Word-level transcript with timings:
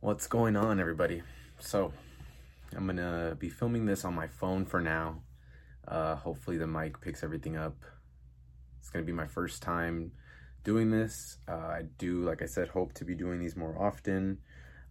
What's 0.00 0.26
going 0.26 0.56
on, 0.56 0.78
everybody? 0.78 1.22
So, 1.58 1.90
I'm 2.76 2.86
gonna 2.86 3.34
be 3.38 3.48
filming 3.48 3.86
this 3.86 4.04
on 4.04 4.14
my 4.14 4.26
phone 4.26 4.66
for 4.66 4.78
now. 4.78 5.22
Uh, 5.88 6.16
hopefully, 6.16 6.58
the 6.58 6.66
mic 6.66 7.00
picks 7.00 7.24
everything 7.24 7.56
up. 7.56 7.76
It's 8.78 8.90
gonna 8.90 9.06
be 9.06 9.12
my 9.12 9.26
first 9.26 9.62
time 9.62 10.12
doing 10.64 10.90
this. 10.90 11.38
Uh, 11.48 11.68
I 11.68 11.84
do, 11.96 12.22
like 12.24 12.42
I 12.42 12.44
said, 12.44 12.68
hope 12.68 12.92
to 12.92 13.06
be 13.06 13.14
doing 13.14 13.40
these 13.40 13.56
more 13.56 13.74
often. 13.82 14.38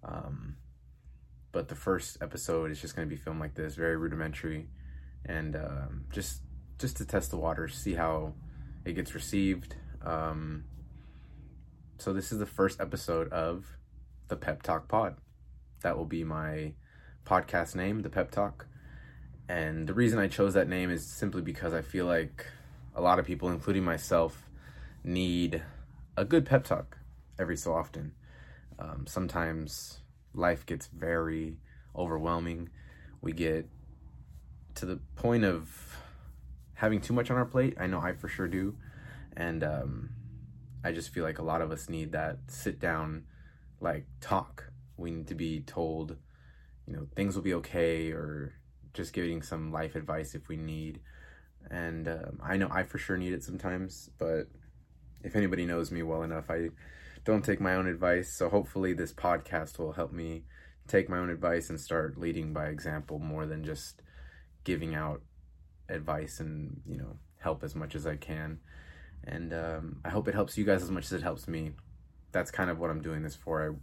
Um, 0.04 0.58
but 1.52 1.68
the 1.68 1.76
first 1.76 2.18
episode 2.20 2.72
is 2.72 2.82
just 2.82 2.96
gonna 2.96 3.06
be 3.06 3.16
filmed 3.16 3.40
like 3.40 3.54
this, 3.54 3.76
very 3.76 3.98
rudimentary, 3.98 4.70
and 5.24 5.56
um, 5.56 6.06
just 6.12 6.42
just 6.80 6.98
to 6.98 7.06
test 7.06 7.30
the 7.30 7.38
waters, 7.38 7.76
see 7.76 7.94
how 7.94 8.34
it 8.86 8.94
gets 8.94 9.14
received. 9.14 9.76
Um, 10.04 10.64
so 12.00 12.12
this 12.12 12.32
is 12.32 12.40
the 12.40 12.48
first 12.48 12.82
episode 12.82 13.32
of 13.32 13.78
the 14.28 14.36
Pep 14.36 14.64
Talk 14.64 14.88
Pod. 14.88 15.16
That 15.82 15.98
will 15.98 16.06
be 16.06 16.24
my 16.24 16.74
podcast 17.26 17.76
name, 17.76 18.02
the 18.02 18.10
Pep 18.10 18.32
Talk. 18.32 18.68
And 19.48 19.88
the 19.88 19.94
reason 19.94 20.20
I 20.20 20.28
chose 20.28 20.54
that 20.56 20.68
name 20.68 20.90
is 20.90 21.06
simply 21.06 21.42
because 21.42 21.74
I 21.74 21.82
feel 21.82 22.06
like 22.06 22.46
a 22.96 23.02
lot 23.02 23.20
of 23.20 23.26
people, 23.26 23.50
including 23.50 23.84
myself, 23.84 24.50
need 25.04 25.62
a 26.18 26.26
good 26.26 26.46
pep 26.46 26.64
talk 26.64 26.98
every 27.38 27.58
so 27.58 27.74
often. 27.74 28.14
Um, 28.80 29.06
sometimes 29.08 30.00
life 30.34 30.66
gets 30.66 30.88
very 30.88 31.58
overwhelming. 31.96 32.70
We 33.22 33.34
get 33.34 33.68
to 34.76 34.86
the 34.86 35.00
point 35.16 35.44
of 35.44 35.98
having 36.74 37.02
too 37.02 37.14
much 37.14 37.30
on 37.30 37.38
our 37.38 37.46
plate. 37.46 37.78
I 37.80 37.88
know 37.88 38.00
I 38.00 38.14
for 38.14 38.28
sure 38.28 38.48
do. 38.48 38.76
And 39.38 39.64
um, 39.64 40.10
I 40.84 40.92
just 40.92 41.10
feel 41.10 41.24
like 41.24 41.40
a 41.40 41.44
lot 41.44 41.62
of 41.62 41.72
us 41.72 41.90
need 41.90 42.14
that 42.14 42.38
sit 42.48 42.80
down, 42.80 43.26
like 43.86 44.06
talk. 44.20 44.70
We 44.98 45.12
need 45.12 45.28
to 45.28 45.36
be 45.36 45.62
told, 45.62 46.18
you 46.86 46.94
know, 46.94 47.08
things 47.16 47.36
will 47.36 47.44
be 47.44 47.54
okay, 47.54 48.12
or 48.12 48.54
just 48.94 49.14
giving 49.14 49.42
some 49.42 49.72
life 49.72 49.96
advice 49.96 50.36
if 50.36 50.50
we 50.50 50.58
need. 50.58 51.00
And 51.72 52.08
um, 52.08 52.40
I 52.44 52.58
know 52.58 52.68
I 52.70 52.84
for 52.84 52.98
sure 52.98 53.18
need 53.18 53.34
it 53.34 53.44
sometimes, 53.44 54.10
but 54.18 54.48
if 55.24 55.36
anybody 55.36 55.66
knows 55.66 55.92
me 55.92 56.04
well 56.04 56.24
enough, 56.24 56.50
I 56.50 56.70
don't 57.24 57.44
take 57.44 57.62
my 57.62 57.76
own 57.76 57.88
advice. 57.88 58.32
So 58.32 58.50
hopefully, 58.50 58.94
this 58.94 59.14
podcast 59.14 59.80
will 59.80 59.94
help 59.94 60.12
me 60.12 60.44
take 60.88 61.10
my 61.10 61.18
own 61.18 61.30
advice 61.30 61.70
and 61.70 61.80
start 61.80 62.20
leading 62.20 62.54
by 62.54 62.68
example 62.68 63.20
more 63.20 63.46
than 63.46 63.64
just 63.64 64.02
giving 64.64 64.94
out 64.94 65.22
advice 65.90 66.40
and 66.40 66.82
you 66.88 66.98
know 66.98 67.18
help 67.40 67.64
as 67.64 67.76
much 67.76 67.96
as 67.96 68.06
I 68.06 68.16
can. 68.16 68.60
And 69.24 69.54
um, 69.54 70.02
I 70.06 70.10
hope 70.10 70.28
it 70.28 70.36
helps 70.36 70.58
you 70.58 70.66
guys 70.66 70.84
as 70.84 70.92
much 70.92 71.06
as 71.06 71.14
it 71.14 71.24
helps 71.24 71.48
me. 71.48 71.72
That's 72.36 72.52
kind 72.52 72.70
of 72.70 72.80
what 72.80 72.90
I'm 72.90 73.02
doing 73.02 73.24
this 73.24 73.34
for. 73.34 73.66
I 73.66 73.74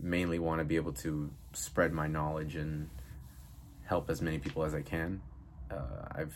mainly 0.00 0.38
want 0.38 0.60
to 0.60 0.64
be 0.64 0.76
able 0.76 0.94
to 0.94 1.30
spread 1.52 1.92
my 1.92 2.06
knowledge 2.06 2.56
and 2.56 2.88
help 3.84 4.08
as 4.08 4.22
many 4.22 4.38
people 4.38 4.64
as 4.64 4.74
I 4.74 4.80
can. 4.80 5.20
Uh, 5.70 6.08
I've 6.12 6.34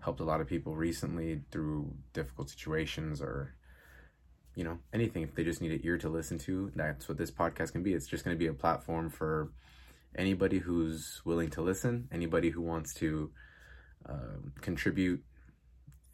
helped 0.00 0.20
a 0.20 0.24
lot 0.24 0.42
of 0.42 0.46
people 0.46 0.76
recently 0.76 1.40
through 1.50 1.90
difficult 2.12 2.50
situations 2.50 3.22
or 3.22 3.54
you 4.56 4.62
know 4.62 4.78
anything 4.92 5.22
if 5.22 5.34
they 5.34 5.42
just 5.42 5.62
need 5.62 5.72
an 5.72 5.80
ear 5.84 5.96
to 5.96 6.08
listen 6.08 6.38
to 6.38 6.70
that's 6.76 7.08
what 7.08 7.16
this 7.16 7.30
podcast 7.30 7.72
can 7.72 7.82
be 7.82 7.92
it's 7.94 8.06
just 8.06 8.24
going 8.24 8.34
to 8.34 8.38
be 8.38 8.46
a 8.46 8.52
platform 8.52 9.08
for 9.10 9.50
anybody 10.16 10.58
who's 10.58 11.20
willing 11.24 11.50
to 11.50 11.62
listen 11.62 12.08
anybody 12.12 12.50
who 12.50 12.60
wants 12.60 12.94
to 12.94 13.30
uh, 14.08 14.38
contribute 14.60 15.22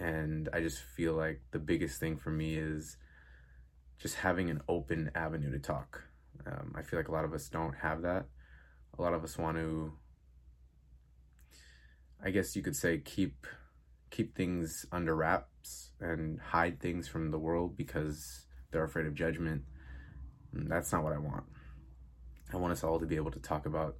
and 0.00 0.48
i 0.52 0.60
just 0.60 0.78
feel 0.78 1.14
like 1.14 1.40
the 1.52 1.58
biggest 1.58 2.00
thing 2.00 2.16
for 2.16 2.30
me 2.30 2.56
is 2.56 2.96
just 3.98 4.16
having 4.16 4.50
an 4.50 4.60
open 4.68 5.10
avenue 5.14 5.50
to 5.50 5.58
talk 5.58 6.02
um, 6.46 6.74
i 6.76 6.82
feel 6.82 6.98
like 6.98 7.08
a 7.08 7.12
lot 7.12 7.24
of 7.24 7.32
us 7.32 7.48
don't 7.48 7.74
have 7.74 8.02
that 8.02 8.26
a 8.98 9.02
lot 9.02 9.14
of 9.14 9.24
us 9.24 9.38
want 9.38 9.56
to 9.56 9.92
i 12.22 12.30
guess 12.30 12.54
you 12.54 12.62
could 12.62 12.76
say 12.76 12.98
keep 12.98 13.46
keep 14.14 14.36
things 14.36 14.86
under 14.92 15.16
wraps 15.16 15.90
and 16.00 16.40
hide 16.40 16.80
things 16.80 17.08
from 17.08 17.32
the 17.32 17.38
world 17.38 17.76
because 17.76 18.46
they're 18.70 18.84
afraid 18.84 19.06
of 19.06 19.14
judgment. 19.14 19.62
And 20.52 20.70
that's 20.70 20.92
not 20.92 21.02
what 21.02 21.12
I 21.12 21.18
want. 21.18 21.44
I 22.52 22.58
want 22.58 22.72
us 22.72 22.84
all 22.84 23.00
to 23.00 23.06
be 23.06 23.16
able 23.16 23.32
to 23.32 23.40
talk 23.40 23.66
about 23.66 23.96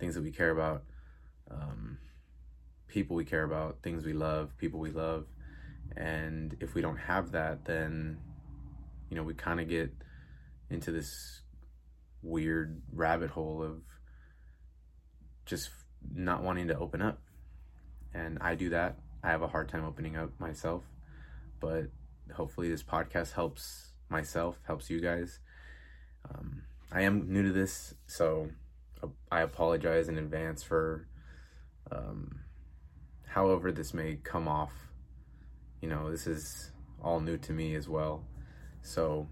things 0.00 0.14
that 0.14 0.22
we 0.24 0.30
care 0.30 0.50
about, 0.50 0.84
um, 1.50 1.98
people 2.86 3.14
we 3.14 3.26
care 3.26 3.42
about, 3.42 3.82
things 3.82 4.06
we 4.06 4.14
love, 4.14 4.56
people 4.56 4.80
we 4.80 4.90
love. 4.90 5.26
And 5.96 6.56
if 6.60 6.74
we 6.74 6.80
don't 6.80 6.96
have 6.96 7.32
that, 7.32 7.66
then, 7.66 8.18
you 9.08 9.16
know, 9.16 9.22
we 9.22 9.34
kind 9.34 9.60
of 9.60 9.68
get 9.68 9.92
into 10.70 10.90
this 10.90 11.42
weird 12.22 12.82
rabbit 12.92 13.30
hole 13.30 13.62
of 13.62 13.82
just 15.46 15.70
not 16.14 16.42
wanting 16.42 16.68
to 16.68 16.78
open 16.78 17.00
up. 17.00 17.20
And 18.14 18.38
I 18.40 18.54
do 18.54 18.70
that 18.70 18.98
I 19.22 19.30
have 19.30 19.42
a 19.42 19.48
hard 19.48 19.68
time 19.68 19.84
opening 19.84 20.16
up 20.16 20.38
myself, 20.38 20.84
but 21.60 21.86
hopefully 22.34 22.68
this 22.68 22.82
podcast 22.82 23.32
helps 23.32 23.92
myself, 24.08 24.58
helps 24.66 24.90
you 24.90 25.00
guys. 25.00 25.40
Um, 26.28 26.62
I 26.92 27.02
am 27.02 27.32
new 27.32 27.42
to 27.42 27.52
this, 27.52 27.94
so 28.06 28.48
I 29.30 29.40
apologize 29.40 30.08
in 30.08 30.18
advance 30.18 30.62
for 30.62 31.08
um, 31.90 32.40
however 33.26 33.72
this 33.72 33.92
may 33.92 34.16
come 34.22 34.46
off. 34.46 34.72
You 35.80 35.88
know, 35.88 36.10
this 36.10 36.26
is 36.26 36.70
all 37.02 37.20
new 37.20 37.38
to 37.38 37.52
me 37.52 37.74
as 37.74 37.88
well. 37.88 38.24
So 38.82 39.28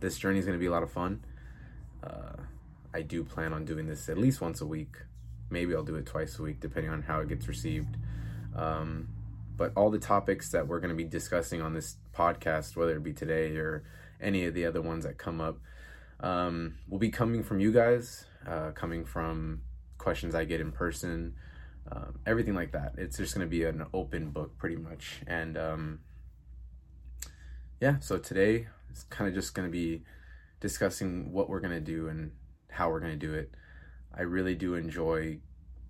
this 0.00 0.18
journey 0.18 0.38
is 0.38 0.44
going 0.44 0.58
to 0.58 0.60
be 0.60 0.66
a 0.66 0.70
lot 0.70 0.82
of 0.82 0.90
fun. 0.90 1.24
Uh, 2.02 2.36
I 2.92 3.02
do 3.02 3.24
plan 3.24 3.52
on 3.52 3.64
doing 3.64 3.86
this 3.86 4.08
at 4.08 4.18
least 4.18 4.40
once 4.40 4.60
a 4.60 4.66
week. 4.66 4.96
Maybe 5.50 5.74
I'll 5.74 5.84
do 5.84 5.96
it 5.96 6.06
twice 6.06 6.38
a 6.38 6.42
week, 6.42 6.60
depending 6.60 6.90
on 6.90 7.02
how 7.02 7.20
it 7.20 7.28
gets 7.28 7.46
received. 7.46 7.96
Um, 8.54 9.08
but 9.56 9.72
all 9.76 9.90
the 9.90 9.98
topics 9.98 10.50
that 10.50 10.66
we're 10.66 10.80
going 10.80 10.90
to 10.90 10.96
be 10.96 11.04
discussing 11.04 11.62
on 11.62 11.74
this 11.74 11.96
podcast, 12.14 12.76
whether 12.76 12.96
it 12.96 13.02
be 13.02 13.12
today 13.12 13.56
or 13.56 13.84
any 14.20 14.44
of 14.44 14.54
the 14.54 14.66
other 14.66 14.82
ones 14.82 15.04
that 15.04 15.18
come 15.18 15.40
up, 15.40 15.58
um, 16.20 16.74
will 16.88 16.98
be 16.98 17.10
coming 17.10 17.42
from 17.42 17.60
you 17.60 17.72
guys, 17.72 18.24
uh, 18.46 18.70
coming 18.72 19.04
from 19.04 19.62
questions 19.98 20.34
I 20.34 20.44
get 20.44 20.60
in 20.60 20.72
person, 20.72 21.34
um, 21.90 22.18
everything 22.26 22.54
like 22.54 22.72
that. 22.72 22.94
It's 22.98 23.16
just 23.16 23.34
going 23.34 23.46
to 23.46 23.50
be 23.50 23.64
an 23.64 23.86
open 23.92 24.30
book 24.30 24.56
pretty 24.58 24.76
much. 24.76 25.20
And 25.26 25.56
um, 25.56 26.00
yeah, 27.80 27.98
so 28.00 28.18
today 28.18 28.68
it's 28.90 29.04
kind 29.04 29.28
of 29.28 29.34
just 29.34 29.54
going 29.54 29.68
to 29.68 29.72
be 29.72 30.02
discussing 30.60 31.32
what 31.32 31.48
we're 31.48 31.60
going 31.60 31.72
to 31.72 31.80
do 31.80 32.08
and 32.08 32.32
how 32.70 32.90
we're 32.90 33.00
going 33.00 33.18
to 33.18 33.26
do 33.26 33.34
it. 33.34 33.54
I 34.14 34.22
really 34.22 34.54
do 34.54 34.74
enjoy 34.74 35.40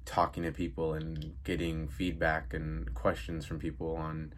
talking 0.04 0.42
to 0.44 0.52
people 0.52 0.94
and 0.94 1.34
getting 1.44 1.88
feedback 1.88 2.54
and 2.54 2.92
questions 2.94 3.44
from 3.44 3.58
people 3.58 3.96
on 3.96 4.32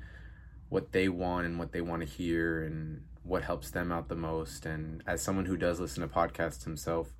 what 0.69 0.93
they 0.93 1.09
want 1.09 1.47
and 1.47 1.59
what 1.59 1.73
they 1.73 1.81
want 1.81 2.03
to 2.03 2.09
hear 2.09 2.63
and 2.63 3.03
what 3.23 3.43
helps 3.43 3.71
them 3.71 3.93
out 3.93 4.09
the 4.09 4.17
most 4.17 4.65
and 4.65 5.03
as 5.07 5.21
someone 5.21 5.45
who 5.45 5.57
does 5.57 5.79
listen 5.79 6.01
to 6.01 6.09
podcasts 6.09 6.65
himself 6.65 7.15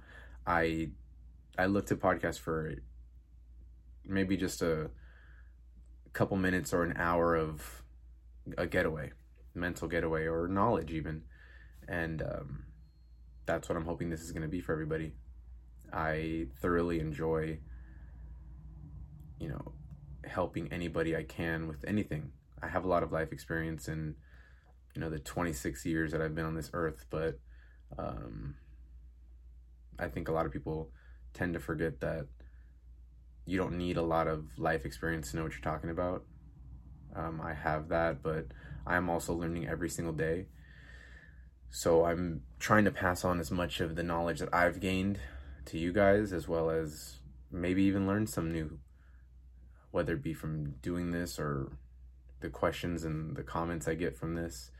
i 0.47 0.89
i 1.59 1.67
look 1.67 1.85
to 1.85 1.95
podcasts 1.95 2.39
for 2.39 2.75
maybe 4.07 4.37
just 4.37 4.63
a 4.63 4.91
couple 6.15 6.37
minutes 6.39 6.73
or 6.73 6.83
an 6.83 6.97
hour 6.97 7.35
of 7.35 7.83
a 8.57 8.67
getaway 8.67 9.13
mental 9.59 9.89
getaway 9.89 10.27
or 10.27 10.49
knowledge 10.49 10.91
even 10.91 11.23
and 11.89 12.23
um, 12.23 12.65
that's 13.47 13.69
what 13.69 13.77
i'm 13.77 13.85
hoping 13.85 14.11
this 14.11 14.23
is 14.23 14.33
going 14.33 14.43
to 14.43 14.49
be 14.49 14.61
for 14.61 14.73
everybody 14.73 15.13
i 15.93 16.47
thoroughly 16.61 17.01
enjoy 17.01 17.59
you 19.39 19.49
know, 19.49 19.73
helping 20.25 20.73
anybody 20.73 21.17
I 21.17 21.23
can 21.23 21.69
with 21.69 21.85
anything. 21.87 22.33
I 22.63 22.69
have 22.69 22.85
a 22.85 22.89
lot 22.89 23.03
of 23.03 23.13
life 23.13 23.33
experience 23.33 23.89
in, 23.89 24.17
you 24.95 25.01
know, 25.01 25.11
the 25.11 25.19
26 25.19 25.85
years 25.87 26.13
that 26.13 26.21
I've 26.21 26.35
been 26.35 26.47
on 26.47 26.55
this 26.55 26.71
earth, 26.73 27.07
but 27.11 27.39
um, 27.99 28.57
I 29.99 30.09
think 30.09 30.29
a 30.29 30.33
lot 30.33 30.47
of 30.47 30.53
people 30.53 30.91
tend 31.35 31.55
to 31.55 31.61
forget 31.61 32.01
that 32.01 32.27
you 33.47 33.57
don't 33.57 33.79
need 33.79 33.97
a 33.97 34.03
lot 34.03 34.27
of 34.27 34.47
life 34.59 34.85
experience 34.85 35.31
to 35.31 35.37
know 35.37 35.45
what 35.45 35.53
you're 35.53 35.61
talking 35.61 35.91
about. 35.91 36.25
Um, 37.15 37.41
I 37.43 37.55
have 37.55 37.89
that, 37.89 38.23
but 38.23 38.47
I'm 38.87 39.09
also 39.11 39.35
learning 39.35 39.69
every 39.69 39.89
single 39.89 40.15
day. 40.15 40.47
So 41.71 42.05
I'm 42.05 42.43
trying 42.59 42.85
to 42.85 42.91
pass 42.91 43.25
on 43.25 43.41
as 43.41 43.51
much 43.51 43.81
of 43.81 43.97
the 43.97 44.03
knowledge 44.03 44.41
that 44.41 44.55
I've 44.55 44.81
gained 44.81 45.19
to 45.67 45.79
you 45.79 45.93
guys, 45.93 46.33
as 46.33 46.49
well 46.49 46.71
as 46.71 47.17
maybe 47.51 47.83
even 47.85 48.07
learn 48.07 48.27
some 48.27 48.53
new 48.53 48.79
whether 49.91 50.15
it 50.15 50.23
be 50.23 50.35
from 50.35 50.73
doing 50.83 51.11
this 51.11 51.39
or 51.39 51.73
the 52.41 52.49
questions 52.49 53.05
and 53.05 53.37
the 53.37 53.43
comments 53.43 53.89
I 53.89 53.95
get 53.95 54.17
from 54.17 54.35
this. 54.35 54.71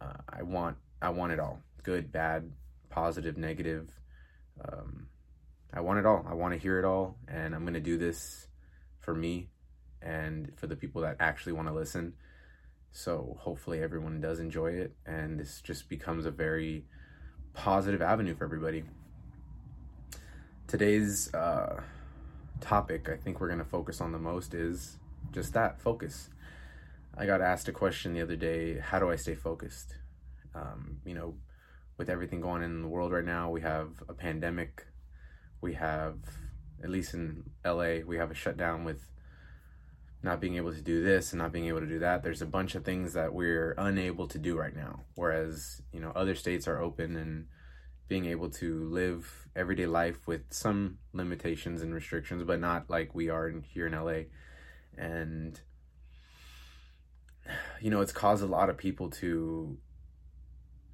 Uh, 0.00 0.14
I 0.28 0.42
want 0.42 0.76
I 1.00 1.10
want 1.10 1.32
it 1.32 1.40
all 1.40 1.60
good, 1.82 2.10
bad, 2.10 2.50
positive, 2.90 3.36
negative. 3.36 3.88
Um, 4.60 5.08
I 5.72 5.80
want 5.80 5.98
it 5.98 6.06
all. 6.06 6.26
I 6.28 6.34
want 6.34 6.54
to 6.54 6.58
hear 6.58 6.78
it 6.78 6.84
all, 6.84 7.18
and 7.28 7.54
I'm 7.54 7.64
gonna 7.64 7.80
do 7.80 7.98
this 7.98 8.48
for 8.98 9.14
me 9.14 9.48
and 10.02 10.52
for 10.56 10.66
the 10.66 10.76
people 10.76 11.02
that 11.02 11.16
actually 11.20 11.52
want 11.52 11.68
to 11.68 11.74
listen. 11.74 12.14
So 12.92 13.36
hopefully 13.40 13.82
everyone 13.82 14.20
does 14.20 14.40
enjoy 14.40 14.72
it, 14.72 14.94
and 15.04 15.38
this 15.38 15.60
just 15.60 15.88
becomes 15.88 16.26
a 16.26 16.30
very 16.30 16.86
positive 17.54 18.02
avenue 18.02 18.34
for 18.34 18.44
everybody. 18.44 18.84
today's 20.66 21.32
uh, 21.34 21.80
topic, 22.60 23.08
I 23.08 23.16
think 23.16 23.40
we're 23.40 23.48
going 23.48 23.60
to 23.60 23.64
focus 23.64 24.00
on 24.00 24.12
the 24.12 24.18
most 24.18 24.54
is 24.54 24.96
just 25.32 25.52
that 25.54 25.80
focus. 25.80 26.28
I 27.16 27.26
got 27.26 27.40
asked 27.40 27.68
a 27.68 27.72
question 27.72 28.12
the 28.12 28.22
other 28.22 28.36
day 28.36 28.78
how 28.78 28.98
do 28.98 29.10
I 29.10 29.16
stay 29.16 29.34
focused? 29.34 29.94
Um, 30.54 30.98
you 31.04 31.14
know, 31.14 31.34
with 31.98 32.10
everything 32.10 32.40
going 32.40 32.62
on 32.62 32.70
in 32.70 32.82
the 32.82 32.88
world 32.88 33.12
right 33.12 33.24
now, 33.24 33.50
we 33.50 33.60
have 33.62 34.02
a 34.08 34.12
pandemic, 34.12 34.86
we 35.60 35.74
have, 35.74 36.18
at 36.82 36.90
least 36.90 37.14
in 37.14 37.44
LA, 37.64 37.98
we 38.06 38.16
have 38.16 38.30
a 38.30 38.34
shutdown 38.34 38.84
with 38.84 39.10
not 40.22 40.40
being 40.40 40.56
able 40.56 40.72
to 40.72 40.80
do 40.80 41.02
this 41.02 41.32
and 41.32 41.40
not 41.40 41.52
being 41.52 41.66
able 41.66 41.80
to 41.80 41.86
do 41.86 42.00
that. 42.00 42.22
There's 42.22 42.42
a 42.42 42.46
bunch 42.46 42.74
of 42.74 42.84
things 42.84 43.12
that 43.12 43.32
we're 43.32 43.74
unable 43.78 44.26
to 44.28 44.38
do 44.38 44.58
right 44.58 44.74
now. 44.74 45.04
Whereas, 45.14 45.82
you 45.92 46.00
know, 46.00 46.12
other 46.14 46.34
states 46.34 46.66
are 46.66 46.80
open 46.80 47.16
and 47.16 47.46
being 48.08 48.26
able 48.26 48.50
to 48.50 48.84
live 48.84 49.48
everyday 49.54 49.86
life 49.86 50.26
with 50.26 50.42
some 50.50 50.98
limitations 51.12 51.82
and 51.82 51.94
restrictions, 51.94 52.42
but 52.44 52.60
not 52.60 52.88
like 52.88 53.14
we 53.14 53.28
are 53.28 53.48
in, 53.48 53.62
here 53.62 53.86
in 53.86 53.92
LA. 53.92 54.24
And, 54.96 55.60
you 57.80 57.90
know, 57.90 58.00
it's 58.00 58.12
caused 58.12 58.42
a 58.42 58.46
lot 58.46 58.70
of 58.70 58.76
people 58.76 59.10
to 59.10 59.76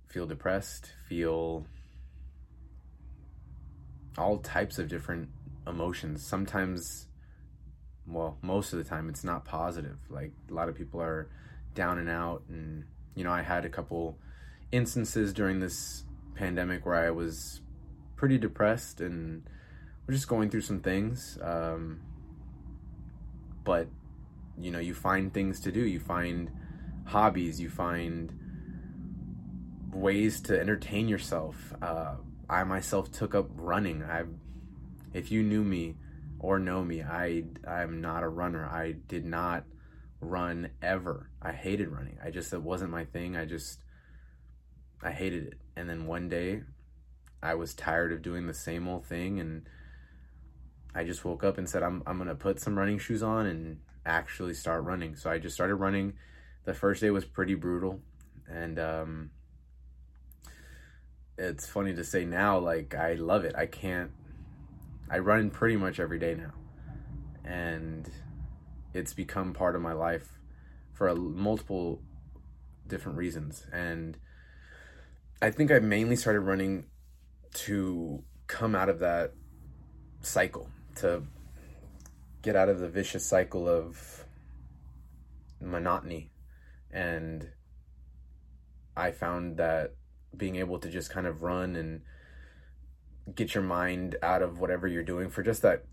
feel 0.08 0.26
depressed, 0.26 0.92
feel 1.08 1.66
all 4.18 4.38
types 4.38 4.78
of 4.78 4.88
different 4.88 5.28
emotions. 5.66 6.26
Sometimes, 6.26 7.06
well, 8.06 8.38
most 8.43 8.72
of 8.72 8.78
the 8.78 8.84
time, 8.84 9.08
it's 9.08 9.25
not 9.25 9.44
positive. 9.44 9.99
Like 10.08 10.32
a 10.50 10.54
lot 10.54 10.69
of 10.69 10.75
people 10.75 11.00
are 11.00 11.28
down 11.75 11.99
and 11.99 12.08
out. 12.08 12.43
And, 12.49 12.84
you 13.14 13.25
know, 13.25 13.32
I 13.32 13.43
had 13.43 13.64
a 13.64 13.69
couple 13.69 14.19
instances 14.70 15.32
during 15.32 15.60
this 15.60 16.04
pandemic 16.34 16.84
where 16.87 16.96
I 16.96 17.10
was 17.10 17.60
pretty 18.16 18.38
depressed 18.38 19.00
and 19.00 19.43
we're 20.06 20.14
just 20.14 20.28
going 20.28 20.50
through 20.50 20.62
some 20.62 20.81
things. 20.81 21.38
Um, 21.43 22.00
but 23.64 23.88
you 24.58 24.70
know, 24.70 24.78
you 24.78 24.94
find 24.94 25.32
things 25.32 25.60
to 25.60 25.72
do. 25.72 25.81
You 25.81 26.00
find 26.00 26.50
hobbies. 27.06 27.60
You 27.60 27.69
find 27.69 28.32
ways 29.93 30.40
to 30.43 30.58
entertain 30.58 31.08
yourself. 31.08 31.75
Uh, 31.81 32.16
I 32.49 32.64
myself 32.64 33.10
took 33.10 33.34
up 33.34 33.49
running. 33.54 34.02
I, 34.02 34.25
if 35.12 35.31
you 35.31 35.43
knew 35.43 35.64
me 35.64 35.96
or 36.42 36.58
know 36.58 36.84
me, 36.84 37.02
I 37.02 37.44
I'm 37.66 38.00
not 38.00 38.24
a 38.24 38.28
runner. 38.28 38.66
I 38.66 38.92
did 38.92 39.24
not 39.24 39.64
run 40.20 40.70
ever. 40.82 41.30
I 41.40 41.52
hated 41.52 41.88
running. 41.88 42.18
I 42.22 42.30
just 42.30 42.52
it 42.52 42.60
wasn't 42.60 42.90
my 42.90 43.04
thing. 43.04 43.36
I 43.36 43.44
just 43.44 43.78
I 45.02 45.12
hated 45.12 45.46
it. 45.46 45.54
And 45.76 45.88
then 45.88 46.06
one 46.06 46.28
day 46.28 46.62
I 47.42 47.54
was 47.54 47.74
tired 47.74 48.12
of 48.12 48.22
doing 48.22 48.46
the 48.46 48.54
same 48.54 48.88
old 48.88 49.06
thing 49.06 49.40
and 49.40 49.68
I 50.94 51.04
just 51.04 51.24
woke 51.24 51.44
up 51.44 51.58
and 51.58 51.68
said 51.68 51.82
I'm 51.82 52.02
I'm 52.06 52.18
going 52.18 52.28
to 52.28 52.34
put 52.34 52.60
some 52.60 52.76
running 52.76 52.98
shoes 52.98 53.22
on 53.22 53.46
and 53.46 53.78
actually 54.04 54.54
start 54.54 54.82
running. 54.82 55.14
So 55.16 55.30
I 55.30 55.38
just 55.38 55.54
started 55.54 55.76
running. 55.76 56.14
The 56.64 56.74
first 56.74 57.00
day 57.00 57.10
was 57.10 57.24
pretty 57.24 57.54
brutal 57.54 58.00
and 58.50 58.78
um 58.80 59.30
it's 61.38 61.66
funny 61.66 61.94
to 61.94 62.04
say 62.04 62.24
now 62.24 62.58
like 62.58 62.96
I 62.96 63.14
love 63.14 63.44
it. 63.44 63.54
I 63.56 63.66
can't 63.66 64.10
I 65.12 65.19
run 65.19 65.50
pretty 65.50 65.76
much 65.76 66.00
every 66.00 66.19
day 66.19 66.35
now. 66.35 66.55
And 67.44 68.11
it's 68.94 69.14
become 69.14 69.53
part 69.53 69.76
of 69.76 69.82
my 69.82 69.93
life 69.93 70.38
for 70.93 71.06
a, 71.09 71.14
multiple 71.14 72.03
different 72.88 73.17
reasons 73.17 73.64
and 73.73 74.19
I 75.43 75.50
think 75.50 75.73
I 75.73 75.81
mainly 75.81 76.14
started 76.14 76.43
running 76.43 76.85
to 77.55 78.23
come 78.47 78.76
out 78.76 78.88
of 78.88 79.00
that 79.00 79.32
cycle, 80.20 80.69
to 80.97 81.25
get 82.43 82.55
out 82.55 82.69
of 82.69 82.79
the 82.79 82.88
vicious 82.88 83.26
cycle 83.26 83.69
of 83.69 84.25
monotony. 85.61 86.31
And 86.93 87.49
I 88.97 89.11
found 89.11 89.56
that 89.56 89.94
being 90.37 90.55
able 90.55 90.79
to 90.79 90.88
just 90.88 91.11
kind 91.11 91.26
of 91.26 91.43
run 91.43 91.75
and 91.75 92.03
get 93.34 93.54
your 93.54 93.62
mind 93.62 94.16
out 94.22 94.42
of 94.42 94.58
whatever 94.58 94.86
you're 94.86 95.02
doing 95.02 95.30
for 95.30 95.42
just 95.42 95.62
that 95.62 95.84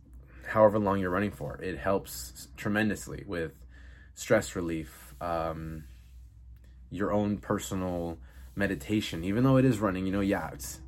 however 0.48 0.80
long 0.80 1.00
you're 1.00 1.12
running 1.12 1.32
for 1.32 1.60
it 1.62 1.78
helps 1.78 2.48
tremendously 2.58 3.24
with 3.28 3.52
stress 4.16 4.56
relief 4.56 5.14
um, 5.22 5.84
your 6.90 7.12
own 7.12 7.38
personal 7.38 8.18
meditation 8.56 9.24
even 9.24 9.44
though 9.44 9.58
it 9.58 9.66
is 9.66 9.80
running 9.80 10.06
you 10.06 10.12
know 10.12 10.22
yeah 10.22 10.50
it's 10.52 10.80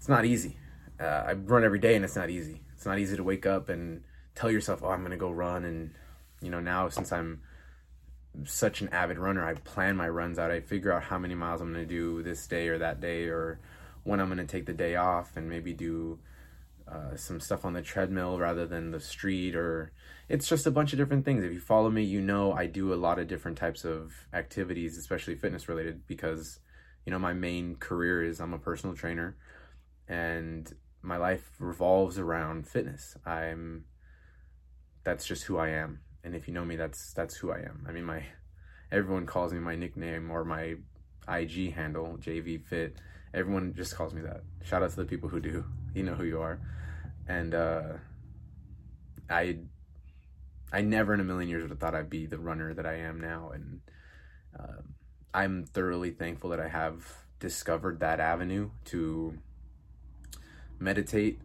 it's 0.00 0.08
not 0.08 0.24
easy. 0.24 0.56
Uh, 0.98 1.24
I 1.26 1.32
run 1.34 1.62
every 1.62 1.78
day 1.78 1.94
and 1.94 2.02
it's 2.06 2.16
not 2.16 2.30
easy. 2.30 2.62
It's 2.74 2.86
not 2.86 2.98
easy 2.98 3.18
to 3.18 3.22
wake 3.22 3.44
up 3.44 3.68
and 3.68 4.02
tell 4.34 4.50
yourself, 4.50 4.82
"Oh, 4.82 4.88
I'm 4.88 5.02
to 5.10 5.18
go 5.18 5.30
run." 5.30 5.66
And 5.66 5.90
you 6.40 6.48
know, 6.48 6.58
now 6.58 6.88
since 6.88 7.12
I'm 7.12 7.42
such 8.44 8.80
an 8.80 8.88
avid 8.88 9.18
runner, 9.18 9.44
I 9.46 9.52
plan 9.52 9.94
my 9.94 10.08
runs 10.08 10.38
out. 10.38 10.50
I 10.50 10.60
figure 10.60 10.90
out 10.90 11.02
how 11.02 11.18
many 11.18 11.34
miles 11.34 11.60
I'm 11.60 11.74
to 11.74 11.84
do 11.84 12.22
this 12.22 12.46
day 12.46 12.68
or 12.68 12.78
that 12.78 12.98
day, 12.98 13.24
or 13.24 13.60
when 14.04 14.20
I'm 14.20 14.28
going 14.28 14.38
to 14.38 14.46
take 14.46 14.66
the 14.66 14.72
day 14.72 14.96
off, 14.96 15.36
and 15.36 15.48
maybe 15.48 15.72
do 15.72 16.18
uh, 16.90 17.16
some 17.16 17.40
stuff 17.40 17.64
on 17.64 17.72
the 17.72 17.82
treadmill 17.82 18.38
rather 18.38 18.66
than 18.66 18.90
the 18.90 19.00
street. 19.00 19.54
Or 19.54 19.92
it's 20.28 20.48
just 20.48 20.66
a 20.66 20.70
bunch 20.70 20.92
of 20.92 20.98
different 20.98 21.24
things. 21.24 21.44
If 21.44 21.52
you 21.52 21.60
follow 21.60 21.90
me, 21.90 22.02
you 22.02 22.20
know 22.20 22.52
I 22.52 22.66
do 22.66 22.92
a 22.92 22.96
lot 22.96 23.18
of 23.18 23.28
different 23.28 23.58
types 23.58 23.84
of 23.84 24.12
activities, 24.32 24.98
especially 24.98 25.34
fitness 25.34 25.68
related, 25.68 26.06
because 26.06 26.58
you 27.06 27.12
know 27.12 27.18
my 27.18 27.32
main 27.32 27.76
career 27.76 28.22
is 28.22 28.40
I'm 28.40 28.52
a 28.52 28.58
personal 28.58 28.94
trainer 28.94 29.36
and 30.08 30.70
my 31.02 31.16
life 31.16 31.50
revolves 31.58 32.18
around 32.18 32.66
fitness. 32.66 33.16
I'm 33.24 33.84
that's 35.04 35.26
just 35.26 35.44
who 35.44 35.56
I 35.56 35.70
am. 35.70 36.00
And 36.22 36.34
if 36.34 36.46
you 36.46 36.52
know 36.52 36.64
me, 36.64 36.76
that's 36.76 37.12
that's 37.14 37.36
who 37.36 37.52
I 37.52 37.60
am. 37.60 37.86
I 37.88 37.92
mean 37.92 38.04
my 38.04 38.24
everyone 38.92 39.26
calls 39.26 39.52
me 39.52 39.60
my 39.60 39.76
nickname 39.76 40.30
or 40.30 40.44
my 40.44 40.74
IG 41.28 41.74
handle, 41.74 42.18
JV 42.20 42.62
Fit. 42.62 42.96
Everyone 43.32 43.74
just 43.74 43.96
calls 43.96 44.12
me 44.12 44.22
that. 44.22 44.42
Shout 44.64 44.82
out 44.82 44.90
to 44.90 44.96
the 44.96 45.04
people 45.04 45.28
who 45.28 45.40
do. 45.40 45.64
You 45.94 46.02
know 46.02 46.14
who 46.14 46.24
you 46.24 46.40
are. 46.40 46.60
And 47.28 47.54
uh 47.54 47.82
I 49.28 49.58
I 50.72 50.82
never 50.82 51.14
in 51.14 51.20
a 51.20 51.24
million 51.24 51.48
years 51.48 51.62
would 51.62 51.70
have 51.70 51.80
thought 51.80 51.94
I'd 51.94 52.10
be 52.10 52.26
the 52.26 52.38
runner 52.38 52.74
that 52.74 52.86
I 52.86 52.94
am 52.94 53.20
now 53.20 53.50
and 53.52 53.80
uh, 54.58 54.82
I'm 55.32 55.64
thoroughly 55.64 56.10
thankful 56.10 56.50
that 56.50 56.60
I 56.60 56.68
have 56.68 57.06
discovered 57.38 58.00
that 58.00 58.20
avenue 58.20 58.70
to 58.86 59.38
meditate, 60.78 61.40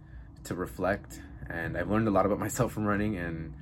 to 0.46 0.56
reflect, 0.56 1.22
and 1.50 1.78
I've 1.78 1.90
learned 1.90 2.08
a 2.08 2.12
lot 2.12 2.26
about 2.26 2.40
myself 2.40 2.74
from 2.74 2.86
running, 2.86 3.18
and 3.18 3.54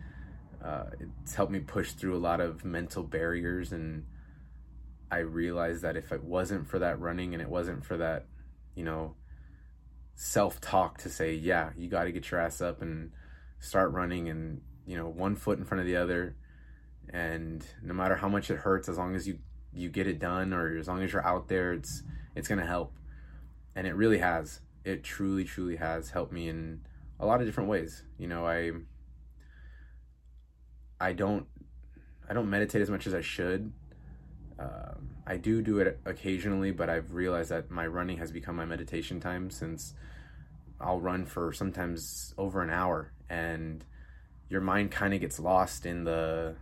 uh, 0.63 0.85
it's 0.99 1.35
helped 1.35 1.51
me 1.51 1.59
push 1.59 1.91
through 1.91 2.15
a 2.15 2.19
lot 2.19 2.39
of 2.39 2.63
mental 2.63 3.03
barriers. 3.03 3.73
And 3.73 4.05
I 5.13 5.19
realized 5.19 5.83
that 5.83 5.95
if 5.95 6.11
it 6.11 6.23
wasn't 6.23 6.67
for 6.67 6.79
that 6.79 6.99
running, 6.99 7.33
and 7.33 7.41
it 7.41 7.49
wasn't 7.49 7.85
for 7.85 7.97
that, 7.97 8.25
you 8.73 8.83
know, 8.83 9.15
self 10.15 10.59
talk 10.59 10.97
to 10.99 11.09
say, 11.09 11.35
yeah, 11.35 11.69
you 11.77 11.87
got 11.87 12.05
to 12.05 12.11
get 12.11 12.31
your 12.31 12.39
ass 12.39 12.61
up 12.61 12.81
and 12.81 13.11
start 13.59 13.91
running, 13.91 14.27
and 14.27 14.61
you 14.87 14.97
know, 14.97 15.07
one 15.07 15.35
foot 15.35 15.59
in 15.59 15.65
front 15.65 15.81
of 15.81 15.85
the 15.85 15.97
other, 15.97 16.35
and 17.09 17.63
no 17.83 17.93
matter 17.93 18.15
how 18.15 18.27
much 18.27 18.49
it 18.49 18.57
hurts, 18.57 18.89
as 18.89 18.97
long 18.97 19.15
as 19.15 19.27
you 19.27 19.37
you 19.71 19.89
get 19.89 20.07
it 20.07 20.17
done, 20.17 20.51
or 20.51 20.77
as 20.77 20.87
long 20.87 21.03
as 21.03 21.13
you're 21.13 21.25
out 21.25 21.47
there, 21.47 21.73
it's 21.73 22.01
it's 22.35 22.47
gonna 22.47 22.65
help, 22.65 22.93
and 23.75 23.85
it 23.85 23.95
really 23.95 24.17
has 24.17 24.61
it 24.83 25.03
truly, 25.03 25.43
truly 25.43 25.75
has 25.75 26.09
helped 26.09 26.33
me 26.33 26.49
in 26.49 26.81
a 27.19 27.25
lot 27.25 27.39
of 27.39 27.45
different 27.45 27.69
ways. 27.69 28.03
You 28.17 28.27
know, 28.27 28.47
I 28.47 28.71
I 30.99 31.13
don't 31.13 31.45
I 32.27 32.33
don't 32.33 32.49
meditate 32.49 32.81
as 32.81 32.89
much 32.89 33.05
as 33.05 33.13
I 33.13 33.21
should. 33.21 33.71
Um, 34.59 35.09
I 35.25 35.37
do 35.37 35.61
do 35.61 35.79
it 35.79 35.99
occasionally, 36.05 36.71
but 36.71 36.89
I've 36.89 37.13
realized 37.13 37.49
that 37.51 37.71
my 37.71 37.87
running 37.87 38.17
has 38.17 38.31
become 38.31 38.55
my 38.55 38.65
meditation 38.65 39.19
time 39.19 39.49
since 39.49 39.93
I'll 40.79 40.99
run 40.99 41.25
for 41.25 41.53
sometimes 41.53 42.33
over 42.37 42.61
an 42.61 42.69
hour, 42.69 43.11
and 43.29 43.83
your 44.49 44.61
mind 44.61 44.91
kind 44.91 45.13
of 45.13 45.21
gets 45.21 45.39
lost 45.39 45.85
in 45.85 46.03
the 46.03 46.55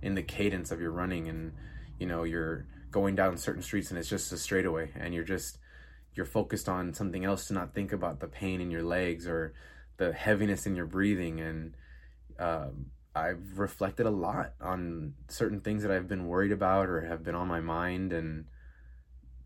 in 0.00 0.14
the 0.14 0.22
cadence 0.22 0.70
of 0.70 0.80
your 0.80 0.92
running, 0.92 1.28
and 1.28 1.52
you 1.98 2.06
know 2.06 2.22
you're 2.22 2.66
going 2.90 3.14
down 3.14 3.36
certain 3.36 3.62
streets 3.62 3.90
and 3.90 3.98
it's 3.98 4.08
just 4.08 4.32
a 4.32 4.38
straightaway, 4.38 4.90
and 4.94 5.14
you're 5.14 5.24
just 5.24 5.58
you're 6.14 6.26
focused 6.26 6.68
on 6.68 6.92
something 6.92 7.24
else 7.24 7.46
to 7.46 7.54
not 7.54 7.74
think 7.74 7.92
about 7.92 8.20
the 8.20 8.26
pain 8.26 8.60
in 8.60 8.70
your 8.70 8.82
legs 8.82 9.26
or 9.26 9.54
the 9.98 10.12
heaviness 10.12 10.66
in 10.66 10.74
your 10.74 10.86
breathing 10.86 11.40
and 11.40 11.74
um, 12.38 12.86
i've 13.18 13.58
reflected 13.58 14.06
a 14.06 14.10
lot 14.10 14.54
on 14.60 15.14
certain 15.28 15.60
things 15.60 15.82
that 15.82 15.90
i've 15.90 16.08
been 16.08 16.26
worried 16.26 16.52
about 16.52 16.88
or 16.88 17.02
have 17.02 17.22
been 17.22 17.34
on 17.34 17.48
my 17.48 17.60
mind 17.60 18.12
and 18.12 18.46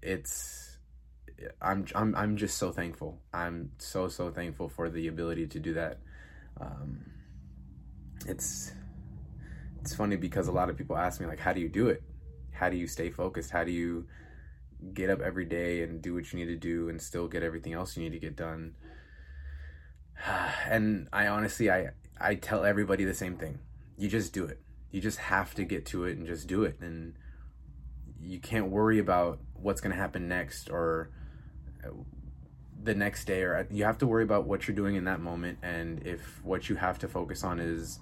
it's 0.03 0.79
i'm 1.61 1.87
i'm, 1.95 2.15
I'm 2.15 2.37
just 2.37 2.59
so 2.59 2.71
thankful. 2.71 3.21
I'm 3.33 3.73
so 3.79 4.09
so 4.09 4.31
thankful 4.31 4.69
for 4.69 4.91
the 4.91 5.09
ability 5.09 5.47
to 5.49 5.59
do 5.59 5.75
that. 5.75 5.99
Um, 6.61 7.01
it's 8.27 8.73
it's 9.81 9.95
funny 9.95 10.17
because 10.17 10.49
a 10.49 10.53
lot 10.53 10.71
of 10.71 10.77
people 10.77 10.97
ask 10.97 11.21
me 11.21 11.27
like 11.27 11.41
how 11.41 11.53
do 11.53 11.61
you 11.61 11.69
do 11.69 11.89
it? 11.89 12.03
How 12.53 12.69
do 12.69 12.77
you 12.77 12.87
stay 12.87 13.11
focused? 13.11 13.51
How 13.51 13.65
do 13.65 13.73
you 13.73 14.07
get 14.95 15.11
up 15.11 15.21
every 15.21 15.45
day 15.45 15.83
and 15.83 16.03
do 16.03 16.15
what 16.15 16.33
you 16.33 16.39
need 16.39 16.47
to 16.47 16.57
do 16.57 16.89
and 16.89 17.01
still 17.01 17.29
get 17.29 17.43
everything 17.43 17.73
else 17.73 17.97
you 17.97 18.03
need 18.03 18.13
to 18.13 18.19
get 18.19 18.37
done. 18.37 18.75
and 20.69 21.09
I 21.13 21.29
honestly 21.29 21.71
I 21.71 21.91
I 22.23 22.37
tell 22.37 22.65
everybody 22.65 23.05
the 23.05 23.15
same 23.15 23.37
thing. 23.37 23.59
You 23.97 24.09
just 24.09 24.33
do 24.33 24.45
it. 24.45 24.61
You 24.91 25.01
just 25.01 25.19
have 25.19 25.55
to 25.55 25.65
get 25.65 25.87
to 25.87 26.05
it 26.05 26.17
and 26.19 26.27
just 26.27 26.47
do 26.47 26.65
it 26.65 26.79
and 26.81 27.15
you 28.23 28.39
can't 28.39 28.69
worry 28.69 28.99
about 28.99 29.41
what's 29.55 29.81
going 29.81 29.91
to 29.91 30.01
happen 30.01 30.29
next 30.29 30.71
or 30.71 31.11
uh, 31.85 31.89
the 32.83 32.95
next 32.95 33.25
day 33.25 33.43
or 33.43 33.67
you 33.71 33.85
have 33.85 33.99
to 33.99 34.07
worry 34.07 34.23
about 34.23 34.47
what 34.47 34.67
you're 34.67 34.75
doing 34.75 34.97
in 34.97 35.05
that 35.05 35.21
moment 35.21 35.59
and 35.63 36.05
if 36.07 36.41
what 36.45 36.69
you 36.69 36.77
have 36.77 36.99
to 36.99 37.09
focus 37.09 37.45
on 37.45 37.61
is 37.61 38.01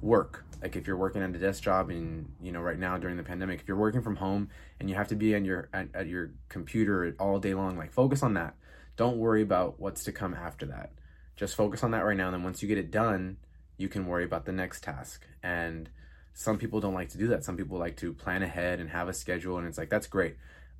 work 0.00 0.44
like 0.62 0.76
if 0.76 0.86
you're 0.86 0.96
working 0.96 1.22
at 1.22 1.34
a 1.34 1.38
desk 1.38 1.62
job 1.62 1.90
and 1.90 2.28
you 2.40 2.50
know 2.50 2.60
right 2.60 2.78
now 2.78 2.96
during 2.98 3.16
the 3.16 3.22
pandemic 3.22 3.60
if 3.60 3.68
you're 3.68 3.76
working 3.76 4.02
from 4.02 4.16
home 4.16 4.48
and 4.80 4.90
you 4.90 4.96
have 4.96 5.08
to 5.08 5.14
be 5.14 5.34
on 5.34 5.44
your 5.44 5.68
at, 5.72 5.88
at 5.94 6.06
your 6.06 6.30
computer 6.48 7.14
all 7.18 7.38
day 7.38 7.54
long 7.54 7.76
like 7.76 7.92
focus 7.92 8.22
on 8.22 8.34
that 8.34 8.54
don't 8.96 9.18
worry 9.18 9.42
about 9.42 9.78
what's 9.78 10.04
to 10.04 10.12
come 10.12 10.34
after 10.34 10.66
that 10.66 10.92
just 11.36 11.54
focus 11.54 11.84
on 11.84 11.92
that 11.92 12.04
right 12.04 12.16
now 12.16 12.26
and 12.26 12.34
then 12.34 12.42
once 12.42 12.62
you 12.62 12.68
get 12.68 12.78
it 12.78 12.90
done 12.90 13.36
you 13.76 13.88
can 13.88 14.06
worry 14.06 14.24
about 14.24 14.44
the 14.44 14.52
next 14.52 14.82
task 14.82 15.26
and 15.42 15.88
some 16.32 16.58
people 16.58 16.80
don't 16.80 16.94
like 16.94 17.08
to 17.08 17.18
do 17.18 17.28
that 17.28 17.44
some 17.44 17.56
people 17.56 17.78
like 17.78 17.96
to 17.96 18.12
plan 18.12 18.42
ahead 18.42 18.80
and 18.80 18.90
have 18.90 19.08
a 19.08 19.14
schedule 19.14 19.58
and 19.58 19.66
it's 19.66 19.78
like 19.78 19.90
that's 19.90 20.06
great 20.06 20.36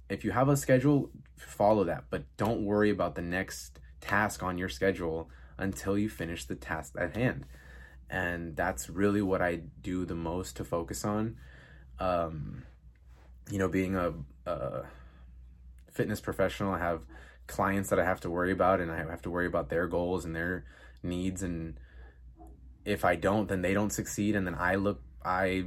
if 0.08 0.24
you 0.24 0.30
have 0.30 0.48
a 0.48 0.56
schedule 0.56 1.10
follow 1.36 1.84
that 1.84 2.04
but 2.10 2.24
don't 2.36 2.64
worry 2.64 2.90
about 2.90 3.14
the 3.14 3.22
next 3.22 3.78
task 4.00 4.42
on 4.42 4.58
your 4.58 4.68
schedule 4.68 5.28
until 5.58 5.96
you 5.96 6.08
finish 6.08 6.44
the 6.44 6.54
task 6.54 6.94
at 6.98 7.16
hand 7.16 7.46
and 8.08 8.56
that's 8.56 8.88
really 8.88 9.22
what 9.22 9.42
I 9.42 9.60
do 9.82 10.04
the 10.04 10.14
most 10.14 10.56
to 10.56 10.64
focus 10.64 11.04
on. 11.04 11.36
Um, 11.98 12.64
you 13.50 13.58
know, 13.58 13.68
being 13.68 13.96
a, 13.96 14.12
a, 14.46 14.84
fitness 15.90 16.20
professional, 16.20 16.74
I 16.74 16.78
have 16.78 17.00
clients 17.46 17.90
that 17.90 17.98
I 17.98 18.04
have 18.04 18.20
to 18.20 18.30
worry 18.30 18.52
about, 18.52 18.80
and 18.80 18.92
I 18.92 18.98
have 18.98 19.22
to 19.22 19.30
worry 19.30 19.46
about 19.46 19.70
their 19.70 19.86
goals 19.86 20.24
and 20.24 20.36
their 20.36 20.64
needs. 21.02 21.42
And 21.42 21.78
if 22.86 23.04
I 23.04 23.16
don't, 23.16 23.48
then 23.48 23.60
they 23.60 23.74
don't 23.74 23.92
succeed, 23.92 24.34
and 24.36 24.46
then 24.46 24.54
I 24.54 24.76
look, 24.76 25.02
I, 25.24 25.66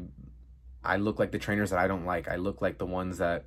I 0.83 0.97
look 0.97 1.19
like 1.19 1.31
the 1.31 1.39
trainers 1.39 1.69
that 1.69 1.79
I 1.79 1.87
don't 1.87 2.05
like. 2.05 2.27
I 2.27 2.37
look 2.37 2.61
like 2.61 2.79
the 2.79 2.85
ones 2.87 3.19
that 3.19 3.45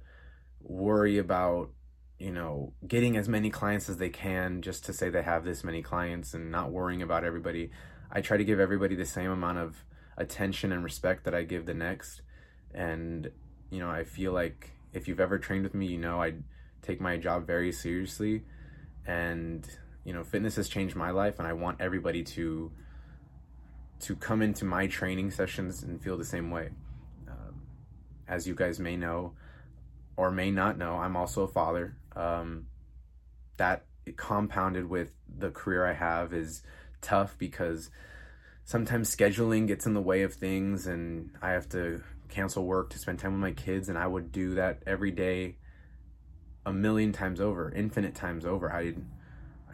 worry 0.60 1.18
about 1.18 1.70
you 2.18 2.30
know 2.30 2.72
getting 2.86 3.16
as 3.16 3.28
many 3.28 3.50
clients 3.50 3.88
as 3.88 3.96
they 3.96 4.08
can 4.08 4.62
just 4.62 4.84
to 4.84 4.92
say 4.92 5.10
they 5.10 5.22
have 5.22 5.44
this 5.44 5.64
many 5.64 5.82
clients 5.82 6.34
and 6.34 6.52
not 6.52 6.70
worrying 6.70 7.02
about 7.02 7.24
everybody 7.24 7.68
I 8.12 8.20
try 8.20 8.36
to 8.36 8.44
give 8.44 8.60
everybody 8.60 8.94
the 8.94 9.06
same 9.06 9.30
amount 9.30 9.58
of 9.58 9.84
attention 10.18 10.70
and 10.70 10.84
respect 10.84 11.24
that 11.24 11.34
I 11.34 11.44
give 11.44 11.64
the 11.64 11.72
next. 11.72 12.20
And, 12.74 13.30
you 13.70 13.80
know, 13.80 13.90
I 13.90 14.04
feel 14.04 14.32
like 14.32 14.72
if 14.92 15.08
you've 15.08 15.20
ever 15.20 15.38
trained 15.38 15.64
with 15.64 15.74
me, 15.74 15.86
you 15.86 15.98
know, 15.98 16.22
I 16.22 16.34
take 16.82 17.00
my 17.00 17.16
job 17.16 17.46
very 17.46 17.72
seriously. 17.72 18.42
And, 19.06 19.66
you 20.04 20.12
know, 20.12 20.24
fitness 20.24 20.56
has 20.56 20.68
changed 20.68 20.94
my 20.94 21.10
life 21.10 21.38
and 21.38 21.48
I 21.48 21.54
want 21.54 21.80
everybody 21.80 22.22
to 22.22 22.70
to 24.02 24.16
come 24.16 24.42
into 24.42 24.64
my 24.64 24.86
training 24.86 25.30
sessions 25.30 25.82
and 25.82 26.02
feel 26.02 26.16
the 26.16 26.24
same 26.24 26.50
way. 26.50 26.70
Um, 27.28 27.62
as 28.28 28.46
you 28.46 28.54
guys 28.54 28.78
may 28.78 28.96
know 28.96 29.34
or 30.16 30.30
may 30.30 30.50
not 30.50 30.76
know, 30.76 30.96
I'm 30.96 31.16
also 31.16 31.42
a 31.42 31.48
father. 31.48 31.96
Um, 32.14 32.66
that 33.56 33.86
compounded 34.16 34.88
with 34.88 35.12
the 35.38 35.50
career 35.50 35.86
I 35.86 35.92
have 35.92 36.32
is 36.32 36.62
tough 37.00 37.36
because 37.38 37.90
sometimes 38.64 39.14
scheduling 39.14 39.68
gets 39.68 39.86
in 39.86 39.94
the 39.94 40.00
way 40.00 40.22
of 40.22 40.34
things 40.34 40.86
and 40.86 41.30
I 41.40 41.50
have 41.50 41.68
to 41.70 42.02
cancel 42.28 42.64
work 42.64 42.90
to 42.90 42.98
spend 42.98 43.20
time 43.20 43.32
with 43.32 43.40
my 43.40 43.52
kids 43.52 43.88
and 43.88 43.96
I 43.96 44.06
would 44.06 44.32
do 44.32 44.54
that 44.56 44.82
every 44.86 45.12
day 45.12 45.56
a 46.66 46.72
million 46.72 47.12
times 47.12 47.40
over, 47.40 47.70
infinite 47.70 48.14
times 48.14 48.44
over. 48.44 48.72
I 48.72 48.94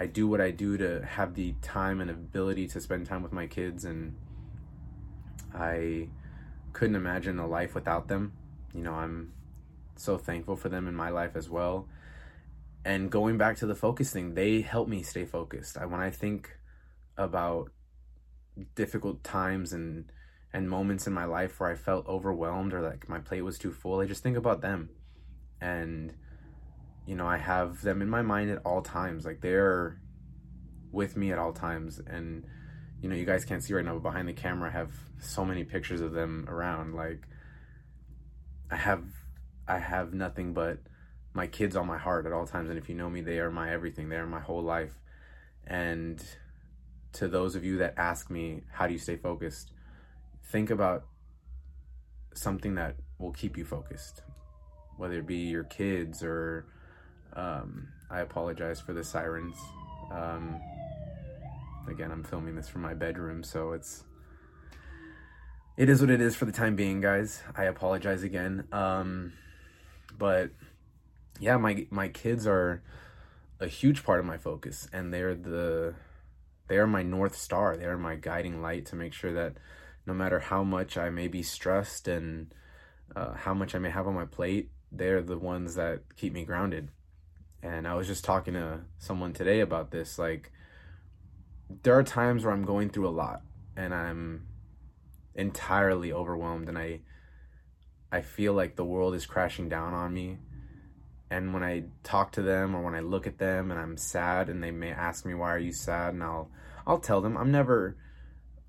I 0.00 0.07
do 0.07 0.28
what 0.28 0.40
I 0.40 0.50
do 0.50 0.76
to 0.78 1.05
have 1.05 1.35
the 1.35 1.55
time 1.61 2.00
and 2.00 2.11
ability 2.11 2.69
to 2.69 2.81
spend 2.81 3.07
time 3.07 3.23
with 3.23 3.33
my 3.33 3.47
kids 3.47 3.85
and 3.85 4.14
I 5.55 6.09
couldn't 6.73 6.97
imagine 6.97 7.38
a 7.38 7.47
life 7.47 7.75
without 7.75 8.09
them. 8.09 8.33
You 8.73 8.83
know, 8.83 8.95
I'm 8.95 9.33
so 9.97 10.17
thankful 10.17 10.57
for 10.57 10.69
them 10.69 10.87
in 10.87 10.95
my 10.95 11.11
life 11.11 11.35
as 11.35 11.49
well. 11.50 11.88
And 12.85 13.11
going 13.11 13.38
back 13.38 13.57
to 13.59 13.67
the 13.67 13.75
focus 13.75 14.12
thing, 14.12 14.35
they 14.35 14.61
help 14.61 14.88
me 14.88 15.02
stay 15.02 15.25
focused. 15.25 15.76
I, 15.76 15.87
when 15.87 16.00
I 16.00 16.11
think 16.11 16.57
about 17.17 17.71
difficult 18.75 19.23
times 19.25 19.73
and 19.73 20.11
and 20.52 20.71
moments 20.71 21.07
in 21.07 21.12
my 21.12 21.26
life 21.26 21.61
where 21.61 21.71
I 21.71 21.75
felt 21.75 22.07
overwhelmed 22.07 22.73
or 22.73 22.81
like 22.81 23.09
my 23.09 23.19
plate 23.19 23.43
was 23.43 23.59
too 23.59 23.73
full, 23.73 24.00
I 24.00 24.07
just 24.07 24.23
think 24.23 24.37
about 24.37 24.62
them. 24.62 24.88
And 25.61 26.14
you 27.08 27.14
know, 27.14 27.26
I 27.26 27.38
have 27.38 27.80
them 27.80 28.02
in 28.02 28.10
my 28.10 28.20
mind 28.20 28.50
at 28.50 28.60
all 28.66 28.82
times. 28.82 29.24
Like 29.24 29.40
they're 29.40 29.98
with 30.92 31.16
me 31.16 31.32
at 31.32 31.38
all 31.38 31.54
times 31.54 31.98
and 32.06 32.44
you 33.00 33.08
know, 33.08 33.16
you 33.16 33.24
guys 33.24 33.46
can't 33.46 33.64
see 33.64 33.72
right 33.72 33.84
now, 33.84 33.94
but 33.94 34.02
behind 34.02 34.28
the 34.28 34.34
camera 34.34 34.68
I 34.68 34.72
have 34.72 34.92
so 35.18 35.42
many 35.42 35.64
pictures 35.64 36.02
of 36.02 36.12
them 36.12 36.44
around. 36.50 36.94
Like 36.94 37.26
I 38.70 38.76
have 38.76 39.04
I 39.66 39.78
have 39.78 40.12
nothing 40.12 40.52
but 40.52 40.80
my 41.32 41.46
kids 41.46 41.76
on 41.76 41.86
my 41.86 41.96
heart 41.96 42.26
at 42.26 42.32
all 42.34 42.46
times 42.46 42.68
and 42.68 42.78
if 42.78 42.90
you 42.90 42.94
know 42.94 43.08
me, 43.08 43.22
they 43.22 43.38
are 43.38 43.50
my 43.50 43.72
everything. 43.72 44.10
They 44.10 44.16
are 44.16 44.26
my 44.26 44.40
whole 44.40 44.62
life. 44.62 44.92
And 45.66 46.22
to 47.14 47.26
those 47.26 47.56
of 47.56 47.64
you 47.64 47.78
that 47.78 47.94
ask 47.96 48.28
me, 48.28 48.64
how 48.70 48.86
do 48.86 48.92
you 48.92 48.98
stay 48.98 49.16
focused? 49.16 49.72
Think 50.44 50.68
about 50.68 51.06
something 52.34 52.74
that 52.74 52.96
will 53.18 53.32
keep 53.32 53.56
you 53.56 53.64
focused, 53.64 54.20
whether 54.98 55.20
it 55.20 55.26
be 55.26 55.36
your 55.36 55.64
kids 55.64 56.22
or 56.22 56.66
um, 57.35 57.88
I 58.11 58.20
apologize 58.20 58.80
for 58.80 58.92
the 58.92 59.04
sirens. 59.04 59.56
Um, 60.11 60.61
again, 61.88 62.11
I'm 62.11 62.25
filming 62.25 62.54
this 62.54 62.68
from 62.68 62.82
my 62.82 62.94
bedroom, 62.94 63.42
so 63.42 63.73
it's 63.73 64.04
it 65.76 65.88
is 65.88 66.00
what 66.00 66.11
it 66.11 66.20
is 66.20 66.35
for 66.35 66.44
the 66.44 66.52
time 66.52 66.75
being, 66.75 67.00
guys. 67.00 67.42
I 67.56 67.64
apologize 67.64 68.23
again. 68.23 68.66
Um, 68.73 69.32
but 70.16 70.50
yeah, 71.38 71.56
my 71.56 71.87
my 71.90 72.08
kids 72.08 72.47
are 72.47 72.82
a 73.61 73.66
huge 73.66 74.04
part 74.04 74.20
of 74.20 74.26
my 74.26 74.38
focus, 74.38 74.88
and 74.92 75.12
they're 75.12 75.35
the 75.35 75.94
they 76.68 76.76
are 76.78 76.87
my 76.87 77.02
north 77.02 77.37
star. 77.37 77.76
They 77.76 77.87
are 77.87 77.99
my 77.99 78.16
guiding 78.16 78.61
light 78.61 78.87
to 78.87 78.97
make 78.97 79.12
sure 79.12 79.32
that 79.32 79.54
no 80.06 80.14
matter 80.14 80.38
how 80.38 80.62
much 80.64 80.97
I 80.97 81.11
may 81.11 81.28
be 81.28 81.42
stressed 81.42 82.08
and 82.08 82.52
uh, 83.14 83.35
how 83.35 83.54
much 83.54 83.75
I 83.75 83.78
may 83.78 83.90
have 83.90 84.06
on 84.06 84.14
my 84.14 84.25
plate, 84.25 84.70
they're 84.90 85.23
the 85.23 85.38
ones 85.38 85.75
that 85.76 86.00
keep 86.16 86.32
me 86.32 86.44
grounded. 86.44 86.88
And 87.62 87.88
I 87.88 87.94
was 87.94 88.06
just 88.06 88.24
talking 88.24 88.54
to 88.54 88.80
someone 88.98 89.32
today 89.32 89.60
about 89.60 89.90
this. 89.90 90.18
Like, 90.18 90.52
there 91.82 91.98
are 91.98 92.02
times 92.02 92.44
where 92.44 92.52
I'm 92.52 92.64
going 92.64 92.90
through 92.90 93.08
a 93.08 93.10
lot 93.10 93.42
and 93.76 93.92
I'm 93.92 94.46
entirely 95.34 96.12
overwhelmed 96.12 96.68
and 96.68 96.78
I 96.78 97.00
I 98.10 98.22
feel 98.22 98.54
like 98.54 98.74
the 98.74 98.84
world 98.84 99.14
is 99.14 99.26
crashing 99.26 99.68
down 99.68 99.92
on 99.92 100.14
me. 100.14 100.38
And 101.30 101.52
when 101.52 101.62
I 101.62 101.84
talk 102.02 102.32
to 102.32 102.42
them 102.42 102.74
or 102.74 102.82
when 102.82 102.94
I 102.94 103.00
look 103.00 103.26
at 103.26 103.38
them 103.38 103.70
and 103.70 103.78
I'm 103.78 103.98
sad 103.98 104.48
and 104.48 104.62
they 104.62 104.70
may 104.70 104.90
ask 104.90 105.26
me 105.26 105.34
why 105.34 105.54
are 105.54 105.58
you 105.58 105.72
sad 105.72 106.14
and 106.14 106.22
I'll 106.22 106.50
I'll 106.86 106.98
tell 106.98 107.20
them. 107.20 107.36
I'm 107.36 107.52
never 107.52 107.96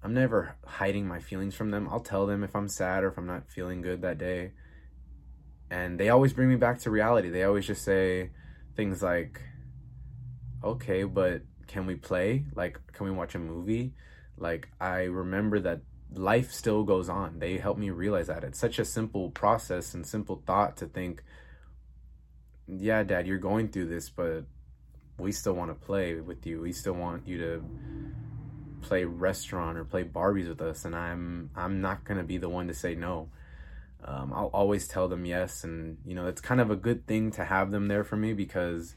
I'm 0.03 0.13
never 0.13 0.55
hiding 0.65 1.07
my 1.07 1.19
feelings 1.19 1.55
from 1.55 1.71
them. 1.71 1.87
I'll 1.89 1.99
tell 2.01 2.25
them 2.25 2.43
if 2.43 2.55
I'm 2.55 2.67
sad 2.67 3.03
or 3.03 3.09
if 3.09 3.17
I'm 3.17 3.27
not 3.27 3.49
feeling 3.49 3.81
good 3.81 4.01
that 4.01 4.17
day. 4.17 4.51
And 5.71 5.99
they 5.99 6.09
always 6.09 6.33
bring 6.33 6.49
me 6.49 6.55
back 6.55 6.79
to 6.79 6.89
reality. 6.89 7.29
They 7.29 7.43
always 7.43 7.67
just 7.67 7.83
say 7.83 8.31
things 8.75 9.01
like, 9.01 9.41
okay, 10.63 11.03
but 11.03 11.41
can 11.67 11.85
we 11.85 11.95
play? 11.95 12.45
Like, 12.55 12.79
can 12.93 13.05
we 13.05 13.11
watch 13.11 13.35
a 13.35 13.39
movie? 13.39 13.93
Like, 14.37 14.69
I 14.79 15.03
remember 15.03 15.59
that 15.61 15.81
life 16.13 16.51
still 16.51 16.83
goes 16.83 17.09
on. 17.09 17.39
They 17.39 17.57
help 17.57 17.77
me 17.77 17.89
realize 17.89 18.27
that. 18.27 18.43
It's 18.43 18.59
such 18.59 18.79
a 18.79 18.85
simple 18.85 19.29
process 19.29 19.93
and 19.93 20.05
simple 20.05 20.41
thought 20.45 20.77
to 20.77 20.87
think, 20.87 21.23
yeah, 22.67 23.03
dad, 23.03 23.27
you're 23.27 23.37
going 23.37 23.69
through 23.69 23.87
this, 23.87 24.09
but 24.09 24.45
we 25.17 25.31
still 25.31 25.53
want 25.53 25.69
to 25.71 25.85
play 25.85 26.15
with 26.15 26.45
you. 26.45 26.61
We 26.61 26.71
still 26.71 26.93
want 26.93 27.27
you 27.27 27.37
to 27.39 27.63
play 28.81 29.03
restaurant 29.03 29.77
or 29.77 29.83
play 29.83 30.03
Barbies 30.03 30.47
with 30.47 30.61
us, 30.61 30.85
and 30.85 30.95
I'm 30.95 31.49
I'm 31.55 31.81
not 31.81 32.05
gonna 32.05 32.23
be 32.23 32.37
the 32.37 32.49
one 32.49 32.67
to 32.67 32.73
say 32.73 32.95
no. 32.95 33.29
Um, 34.03 34.31
I'll 34.33 34.51
always 34.53 34.87
tell 34.87 35.07
them 35.07 35.25
yes, 35.25 35.63
and 35.63 35.97
you 36.05 36.15
know 36.15 36.27
it's 36.27 36.41
kind 36.41 36.61
of 36.61 36.71
a 36.71 36.75
good 36.75 37.05
thing 37.05 37.31
to 37.31 37.43
have 37.45 37.71
them 37.71 37.87
there 37.87 38.03
for 38.03 38.15
me 38.15 38.33
because, 38.33 38.95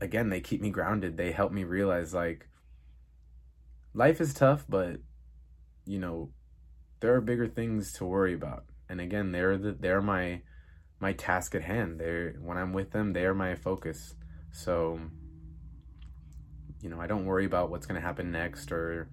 again, 0.00 0.28
they 0.28 0.40
keep 0.40 0.60
me 0.60 0.70
grounded. 0.70 1.16
They 1.16 1.32
help 1.32 1.52
me 1.52 1.64
realize 1.64 2.12
like 2.12 2.48
life 3.94 4.20
is 4.20 4.34
tough, 4.34 4.64
but 4.68 5.00
you 5.86 5.98
know 5.98 6.30
there 7.00 7.14
are 7.14 7.20
bigger 7.20 7.46
things 7.46 7.92
to 7.94 8.04
worry 8.04 8.34
about. 8.34 8.64
And 8.88 9.00
again, 9.00 9.32
they're 9.32 9.56
the, 9.56 9.72
they're 9.72 10.02
my 10.02 10.42
my 11.00 11.12
task 11.12 11.54
at 11.54 11.62
hand. 11.62 12.00
They're 12.00 12.34
when 12.40 12.56
I'm 12.56 12.72
with 12.72 12.90
them, 12.90 13.12
they 13.12 13.24
are 13.24 13.34
my 13.34 13.54
focus. 13.54 14.14
So, 14.52 15.00
you 16.80 16.88
know, 16.88 17.00
I 17.00 17.06
don't 17.06 17.26
worry 17.26 17.44
about 17.44 17.70
what's 17.70 17.86
going 17.86 18.00
to 18.00 18.06
happen 18.06 18.32
next 18.32 18.72
or 18.72 19.08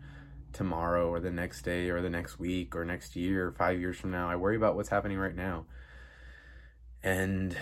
tomorrow 0.54 1.10
or 1.10 1.20
the 1.20 1.32
next 1.32 1.64
day 1.64 1.90
or 1.90 2.02
the 2.02 2.10
next 2.10 2.40
week 2.40 2.76
or 2.76 2.86
next 2.86 3.16
year 3.16 3.48
or 3.48 3.52
five 3.52 3.80
years 3.80 3.98
from 3.98 4.12
now. 4.12 4.30
I 4.30 4.36
worry 4.36 4.56
about 4.56 4.76
what's 4.76 4.90
happening 4.90 5.18
right 5.18 5.36
now. 5.36 5.66
And 7.04 7.58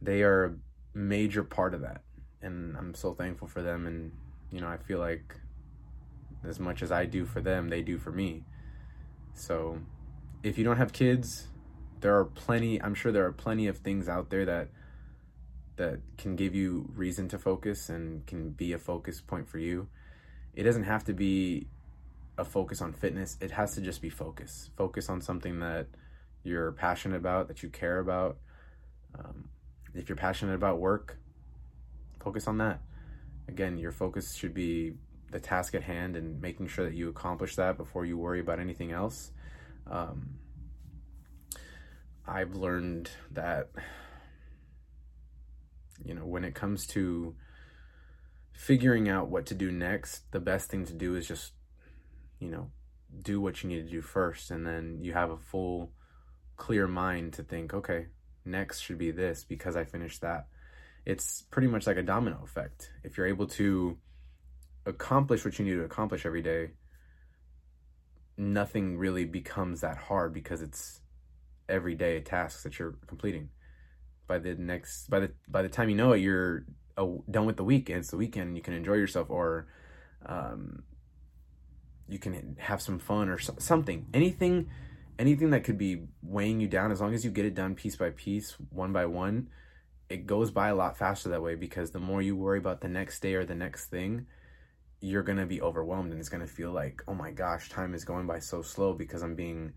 they 0.00 0.22
are 0.22 0.44
a 0.44 0.54
major 0.96 1.42
part 1.42 1.74
of 1.74 1.82
that. 1.82 2.02
And 2.40 2.76
I'm 2.76 2.94
so 2.94 3.12
thankful 3.12 3.48
for 3.48 3.62
them. 3.62 3.86
And, 3.86 4.12
you 4.50 4.60
know, 4.60 4.68
I 4.68 4.76
feel 4.76 4.98
like 4.98 5.34
as 6.46 6.58
much 6.60 6.82
as 6.82 6.92
I 6.92 7.04
do 7.04 7.24
for 7.24 7.40
them, 7.40 7.68
they 7.68 7.82
do 7.82 7.98
for 7.98 8.12
me. 8.12 8.44
So, 9.34 9.80
if 10.42 10.56
you 10.56 10.64
don't 10.64 10.76
have 10.76 10.92
kids, 10.92 11.48
there 12.00 12.16
are 12.16 12.24
plenty. 12.24 12.80
I'm 12.80 12.94
sure 12.94 13.12
there 13.12 13.26
are 13.26 13.32
plenty 13.32 13.66
of 13.66 13.78
things 13.78 14.08
out 14.08 14.30
there 14.30 14.44
that 14.46 14.68
that 15.76 16.00
can 16.16 16.36
give 16.36 16.54
you 16.54 16.90
reason 16.94 17.28
to 17.28 17.38
focus 17.38 17.90
and 17.90 18.26
can 18.26 18.50
be 18.50 18.72
a 18.72 18.78
focus 18.78 19.20
point 19.20 19.46
for 19.48 19.58
you. 19.58 19.88
It 20.54 20.62
doesn't 20.62 20.84
have 20.84 21.04
to 21.04 21.12
be 21.12 21.68
a 22.38 22.44
focus 22.44 22.82
on 22.82 22.92
fitness. 22.92 23.36
It 23.40 23.50
has 23.52 23.74
to 23.74 23.80
just 23.80 24.02
be 24.02 24.10
focus. 24.10 24.70
Focus 24.76 25.08
on 25.08 25.20
something 25.20 25.60
that 25.60 25.86
you're 26.44 26.72
passionate 26.72 27.16
about, 27.16 27.48
that 27.48 27.62
you 27.62 27.68
care 27.68 27.98
about. 27.98 28.38
Um, 29.18 29.48
if 29.94 30.08
you're 30.08 30.16
passionate 30.16 30.54
about 30.54 30.78
work, 30.78 31.18
focus 32.22 32.46
on 32.46 32.58
that. 32.58 32.80
Again, 33.48 33.78
your 33.78 33.92
focus 33.92 34.34
should 34.34 34.54
be 34.54 34.94
the 35.30 35.40
task 35.40 35.74
at 35.74 35.82
hand 35.82 36.16
and 36.16 36.40
making 36.40 36.68
sure 36.68 36.84
that 36.84 36.94
you 36.94 37.08
accomplish 37.08 37.56
that 37.56 37.76
before 37.76 38.04
you 38.04 38.18
worry 38.18 38.40
about 38.40 38.60
anything 38.60 38.92
else. 38.92 39.32
Um, 39.90 40.38
I've 42.26 42.54
learned 42.54 43.10
that, 43.32 43.70
you 46.04 46.14
know, 46.14 46.26
when 46.26 46.44
it 46.44 46.54
comes 46.54 46.86
to 46.88 47.34
figuring 48.52 49.08
out 49.08 49.28
what 49.28 49.46
to 49.46 49.54
do 49.54 49.70
next, 49.70 50.30
the 50.32 50.40
best 50.40 50.68
thing 50.70 50.84
to 50.86 50.92
do 50.92 51.14
is 51.14 51.26
just, 51.26 51.52
you 52.38 52.50
know, 52.50 52.70
do 53.22 53.40
what 53.40 53.62
you 53.62 53.68
need 53.68 53.84
to 53.84 53.90
do 53.90 54.02
first. 54.02 54.50
And 54.50 54.66
then 54.66 54.98
you 55.00 55.12
have 55.12 55.30
a 55.30 55.36
full, 55.36 55.92
clear 56.56 56.86
mind 56.86 57.34
to 57.34 57.42
think, 57.42 57.74
okay, 57.74 58.06
next 58.44 58.80
should 58.80 58.98
be 58.98 59.10
this 59.10 59.44
because 59.44 59.76
I 59.76 59.84
finished 59.84 60.20
that. 60.22 60.48
It's 61.04 61.42
pretty 61.50 61.68
much 61.68 61.86
like 61.86 61.96
a 61.96 62.02
domino 62.02 62.40
effect. 62.44 62.90
If 63.04 63.16
you're 63.16 63.26
able 63.26 63.46
to 63.48 63.96
accomplish 64.84 65.44
what 65.44 65.58
you 65.58 65.64
need 65.64 65.74
to 65.74 65.84
accomplish 65.84 66.26
every 66.26 66.42
day, 66.42 66.70
nothing 68.36 68.98
really 68.98 69.24
becomes 69.24 69.80
that 69.80 69.96
hard 69.96 70.32
because 70.32 70.62
it's 70.62 71.00
everyday 71.68 72.20
tasks 72.20 72.62
that 72.64 72.78
you're 72.78 72.96
completing. 73.06 73.50
By 74.26 74.38
the 74.38 74.54
next, 74.54 75.08
by 75.08 75.20
the 75.20 75.30
by 75.46 75.62
the 75.62 75.68
time 75.68 75.88
you 75.88 75.94
know 75.94 76.12
it, 76.12 76.18
you're 76.18 76.64
done 76.96 77.46
with 77.46 77.56
the 77.56 77.64
week. 77.64 77.88
And 77.88 77.98
it's 77.98 78.10
the 78.10 78.16
weekend. 78.16 78.56
You 78.56 78.62
can 78.62 78.74
enjoy 78.74 78.94
yourself, 78.94 79.30
or 79.30 79.68
um, 80.24 80.82
you 82.08 82.18
can 82.18 82.56
have 82.58 82.80
some 82.80 82.98
fun, 82.98 83.28
or 83.28 83.38
something. 83.38 84.06
Anything, 84.14 84.70
anything 85.18 85.50
that 85.50 85.64
could 85.64 85.78
be 85.78 86.02
weighing 86.22 86.60
you 86.60 86.68
down. 86.68 86.92
As 86.92 87.00
long 87.00 87.14
as 87.14 87.24
you 87.24 87.30
get 87.30 87.44
it 87.44 87.54
done 87.54 87.74
piece 87.74 87.96
by 87.96 88.10
piece, 88.10 88.56
one 88.70 88.92
by 88.92 89.06
one, 89.06 89.48
it 90.08 90.26
goes 90.26 90.50
by 90.50 90.68
a 90.68 90.74
lot 90.74 90.96
faster 90.96 91.28
that 91.30 91.42
way. 91.42 91.54
Because 91.54 91.90
the 91.90 91.98
more 91.98 92.22
you 92.22 92.36
worry 92.36 92.58
about 92.58 92.80
the 92.80 92.88
next 92.88 93.20
day 93.20 93.34
or 93.34 93.44
the 93.44 93.54
next 93.54 93.86
thing, 93.86 94.26
you're 95.00 95.22
gonna 95.22 95.46
be 95.46 95.60
overwhelmed, 95.60 96.10
and 96.10 96.20
it's 96.20 96.28
gonna 96.28 96.46
feel 96.46 96.70
like, 96.70 97.02
oh 97.08 97.14
my 97.14 97.30
gosh, 97.30 97.68
time 97.68 97.94
is 97.94 98.04
going 98.04 98.26
by 98.26 98.38
so 98.38 98.62
slow 98.62 98.92
because 98.92 99.22
I'm 99.22 99.34
being 99.34 99.72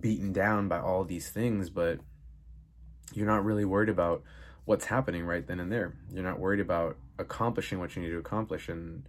beaten 0.00 0.32
down 0.32 0.68
by 0.68 0.80
all 0.80 1.04
these 1.04 1.30
things, 1.30 1.70
but 1.70 2.00
you're 3.14 3.26
not 3.26 3.44
really 3.44 3.64
worried 3.64 3.88
about 3.88 4.22
what's 4.66 4.84
happening 4.84 5.24
right 5.24 5.46
then 5.46 5.60
and 5.60 5.72
there. 5.72 5.94
You're 6.12 6.22
not 6.22 6.38
worried 6.38 6.60
about 6.60 6.98
accomplishing 7.18 7.78
what 7.78 7.96
you 7.96 8.02
need 8.02 8.10
to 8.10 8.18
accomplish. 8.18 8.68
And, 8.68 9.04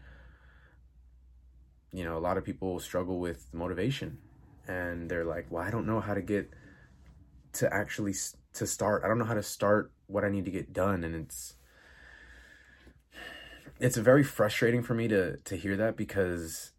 you 1.91 2.03
know, 2.03 2.17
a 2.17 2.19
lot 2.19 2.38
of 2.38 2.43
people 2.43 2.79
struggle 2.79 3.19
with 3.19 3.48
motivation 3.53 4.17
and 4.67 5.10
they're 5.10 5.25
like, 5.25 5.48
well, 5.50 5.63
I 5.63 5.72
don't 5.72 5.88
know 5.88 6.00
how 6.00 6.13
to 6.13 6.22
get 6.22 6.50
to 7.53 7.74
actually 7.74 8.13
to 8.53 8.67
start. 8.67 9.03
I 9.03 9.08
don't 9.08 9.17
know 9.17 9.25
how 9.25 9.34
to 9.34 9.43
start 9.43 9.91
what 10.08 10.24
I 10.24 10.29
need 10.29 10.46
to 10.46 10.51
get 10.51 10.74
done. 10.74 11.03
And 11.03 11.15
it's, 11.15 11.55
it's 13.79 13.98
very 13.98 14.24
frustrating 14.24 14.84
for 14.84 14.93
me 14.93 15.08
to, 15.08 15.38
to 15.38 15.55
hear 15.55 15.77
that 15.77 15.98
because 15.98 16.74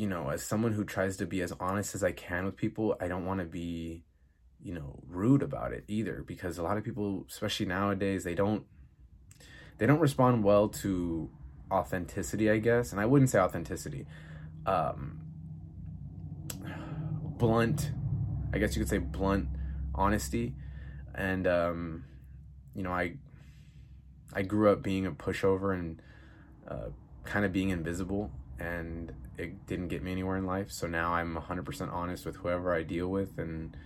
you 0.00 0.06
know, 0.06 0.30
as 0.30 0.42
someone 0.42 0.72
who 0.72 0.82
tries 0.82 1.18
to 1.18 1.26
be 1.26 1.42
as 1.42 1.52
honest 1.60 1.94
as 1.94 2.02
I 2.02 2.12
can 2.12 2.46
with 2.46 2.56
people, 2.56 2.96
I 3.02 3.06
don't 3.06 3.26
want 3.26 3.40
to 3.40 3.44
be, 3.44 4.02
you 4.62 4.72
know, 4.72 4.98
rude 5.06 5.42
about 5.42 5.74
it 5.74 5.84
either 5.88 6.24
because 6.26 6.56
a 6.56 6.62
lot 6.62 6.78
of 6.78 6.84
people, 6.84 7.26
especially 7.28 7.66
nowadays, 7.66 8.24
they 8.24 8.34
don't 8.34 8.64
they 9.76 9.84
don't 9.84 10.00
respond 10.00 10.42
well 10.42 10.68
to 10.68 11.28
authenticity, 11.70 12.50
I 12.50 12.58
guess. 12.58 12.92
And 12.92 13.00
I 13.00 13.06
wouldn't 13.06 13.30
say 13.30 13.38
authenticity. 13.38 14.06
Um 14.66 15.20
blunt, 17.38 17.92
I 18.52 18.58
guess 18.58 18.76
you 18.76 18.82
could 18.82 18.90
say 18.90 18.98
blunt 18.98 19.48
honesty. 19.94 20.54
And 21.14 21.46
um 21.46 22.04
you 22.74 22.82
know, 22.82 22.92
I 22.92 23.14
I 24.32 24.42
grew 24.42 24.70
up 24.70 24.82
being 24.82 25.06
a 25.06 25.12
pushover 25.12 25.74
and 25.74 26.00
uh, 26.68 26.90
kind 27.24 27.44
of 27.44 27.52
being 27.52 27.70
invisible 27.70 28.30
and 28.60 29.12
it 29.38 29.66
didn't 29.66 29.88
get 29.88 30.02
me 30.02 30.12
anywhere 30.12 30.36
in 30.36 30.44
life. 30.44 30.70
So 30.70 30.86
now 30.86 31.14
I'm 31.14 31.34
100% 31.34 31.92
honest 31.92 32.26
with 32.26 32.36
whoever 32.36 32.74
I 32.74 32.82
deal 32.82 33.08
with. 33.08 33.38
And, 33.38 33.76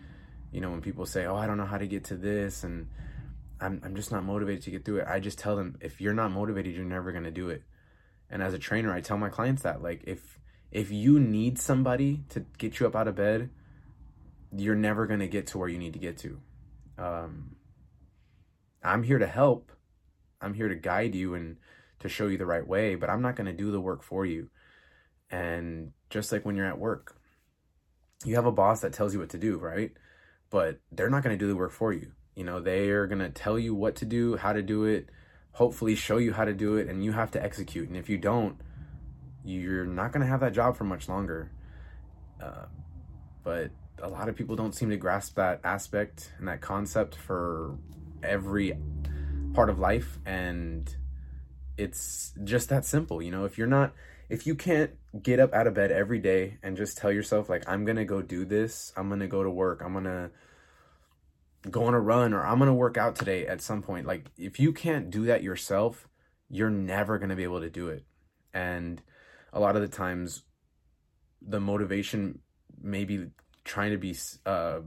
you 0.53 0.61
know, 0.61 0.70
when 0.70 0.81
people 0.81 1.07
say, 1.07 1.27
oh, 1.27 1.37
I 1.37 1.47
don't 1.47 1.57
know 1.57 1.64
how 1.64 1.79
to 1.79 1.87
get 1.87 2.05
to 2.05 2.16
this, 2.16 2.64
and 2.64 2.88
I'm, 3.61 3.81
I'm 3.85 3.94
just 3.94 4.11
not 4.11 4.25
motivated 4.25 4.62
to 4.64 4.70
get 4.70 4.85
through 4.85 4.99
it, 4.99 5.07
I 5.09 5.20
just 5.20 5.38
tell 5.38 5.57
them, 5.57 5.79
if 5.81 6.01
you're 6.01 6.14
not 6.14 6.33
motivated, 6.33 6.75
you're 6.75 6.85
never 6.85 7.12
going 7.12 7.25
to 7.25 7.31
do 7.31 7.49
it. 7.51 7.62
And 8.30 8.42
as 8.42 8.54
a 8.54 8.58
trainer, 8.58 8.92
I 8.92 9.00
tell 9.00 9.16
my 9.16 9.28
clients 9.28 9.62
that, 9.62 9.82
like, 9.82 10.02
if, 10.06 10.38
if 10.72 10.90
you 10.90 11.20
need 11.20 11.58
somebody 11.58 12.24
to 12.30 12.40
get 12.58 12.80
you 12.80 12.87
up 12.87 12.96
out 12.96 13.08
of 13.08 13.14
bed, 13.14 13.50
you're 14.56 14.74
never 14.74 15.06
going 15.06 15.20
to 15.20 15.28
get 15.28 15.46
to 15.48 15.58
where 15.58 15.68
you 15.68 15.78
need 15.78 15.92
to 15.92 15.98
get 15.98 16.18
to. 16.18 16.40
Um, 16.98 17.56
I'm 18.82 19.02
here 19.02 19.18
to 19.18 19.26
help. 19.26 19.72
I'm 20.40 20.54
here 20.54 20.68
to 20.68 20.74
guide 20.74 21.14
you 21.14 21.34
and 21.34 21.56
to 22.00 22.08
show 22.08 22.26
you 22.26 22.37
the 22.37 22.46
right 22.46 22.66
way, 22.66 22.94
but 22.94 23.08
I'm 23.08 23.22
not 23.22 23.37
going 23.37 23.46
to 23.46 23.52
do 23.52 23.70
the 23.70 23.80
work 23.80 24.02
for 24.02 24.26
you. 24.26 24.50
And 25.30 25.92
just 26.10 26.30
like 26.32 26.44
when 26.44 26.54
you're 26.54 26.66
at 26.66 26.78
work, 26.78 27.16
you 28.24 28.34
have 28.37 28.46
a 28.46 28.52
boss 28.52 28.80
that 28.80 28.92
tells 28.92 29.14
you 29.14 29.20
what 29.20 29.30
to 29.30 29.38
do, 29.38 29.58
right? 29.58 29.92
But 30.50 30.78
they're 30.92 31.10
not 31.10 31.22
going 31.22 31.37
to 31.37 31.42
do 31.42 31.48
the 31.48 31.56
work 31.56 31.72
for 31.72 31.92
you. 31.92 32.12
You 32.37 32.44
know, 32.44 32.60
they 32.60 32.90
are 32.90 33.06
going 33.06 33.20
to 33.20 33.30
tell 33.30 33.58
you 33.58 33.74
what 33.74 33.96
to 33.96 34.04
do, 34.04 34.37
how 34.37 34.52
to 34.52 34.62
do 34.62 34.84
it, 34.84 35.08
hopefully 35.55 35.95
show 35.95 36.19
you 36.19 36.33
how 36.33 36.45
to 36.45 36.53
do 36.53 36.77
it, 36.77 36.88
and 36.88 37.05
you 37.05 37.12
have 37.12 37.31
to 37.33 37.43
execute. 37.43 37.88
And 37.88 37.97
if 37.97 38.09
you 38.09 38.19
don't, 38.19 38.57
you're 39.45 39.87
not 39.87 40.12
going 40.12 40.21
to 40.21 40.27
have 40.27 40.40
that 40.40 40.53
job 40.53 40.77
for 40.77 40.85
much 40.85 41.09
longer. 41.09 41.51
Uh, 42.43 42.67
but 43.43 43.71
a 44.03 44.09
lot 44.09 44.29
of 44.29 44.37
people 44.37 44.57
don't 44.57 44.75
seem 44.75 44.90
to 44.90 44.97
grasp 44.97 45.37
that 45.37 45.61
aspect 45.64 46.33
and 46.38 46.49
that 46.49 46.61
concept 46.61 47.14
for 47.14 47.79
every 48.23 48.77
part 49.55 49.71
of 49.71 49.79
life. 49.79 50.19
And 50.27 50.95
it's 51.77 52.33
just 52.45 52.69
that 52.69 52.85
simple. 52.85 53.23
You 53.23 53.31
know, 53.31 53.45
if 53.45 53.59
you're 53.59 53.67
not 53.67 53.93
if 54.29 54.47
you 54.47 54.55
can't 54.55 54.90
get 55.23 55.38
up 55.38 55.53
out 55.53 55.67
of 55.67 55.75
bed 55.75 55.93
every 55.93 56.19
day 56.19 56.59
and 56.62 56.77
just 56.77 56.97
tell 56.97 57.12
yourself 57.12 57.49
like 57.49 57.62
i'm 57.69 57.85
gonna 57.85 58.05
go 58.05 58.23
do 58.23 58.45
this 58.45 58.93
i'm 58.97 59.09
gonna 59.09 59.29
go 59.29 59.43
to 59.43 59.51
work 59.51 59.83
i'm 59.85 59.93
gonna 59.93 60.31
go 61.70 61.85
on 61.85 61.94
a 61.94 62.00
run 62.00 62.33
or 62.35 62.44
i'm 62.44 62.59
gonna 62.59 62.74
work 62.74 62.96
out 62.96 63.16
today 63.16 63.46
at 63.46 63.61
some 63.61 63.83
point. 63.83 64.07
Like 64.07 64.31
if 64.37 64.61
you 64.61 64.72
can't 64.72 65.11
do 65.11 65.24
that 65.27 65.42
yourself 65.42 66.09
you're 66.50 66.70
never 66.70 67.18
gonna 67.18 67.37
be 67.37 67.42
able 67.42 67.61
to 67.61 67.70
do 67.70 67.88
it. 67.88 68.05
And 68.53 69.03
a 69.53 69.61
lot 69.61 69.77
of 69.77 69.83
the 69.83 69.88
times 69.88 70.42
the 71.40 71.61
motivation 71.61 72.40
maybe 72.81 73.29
trying 73.64 73.90
to 73.90 73.98
be 73.98 74.16
uh 74.46 74.81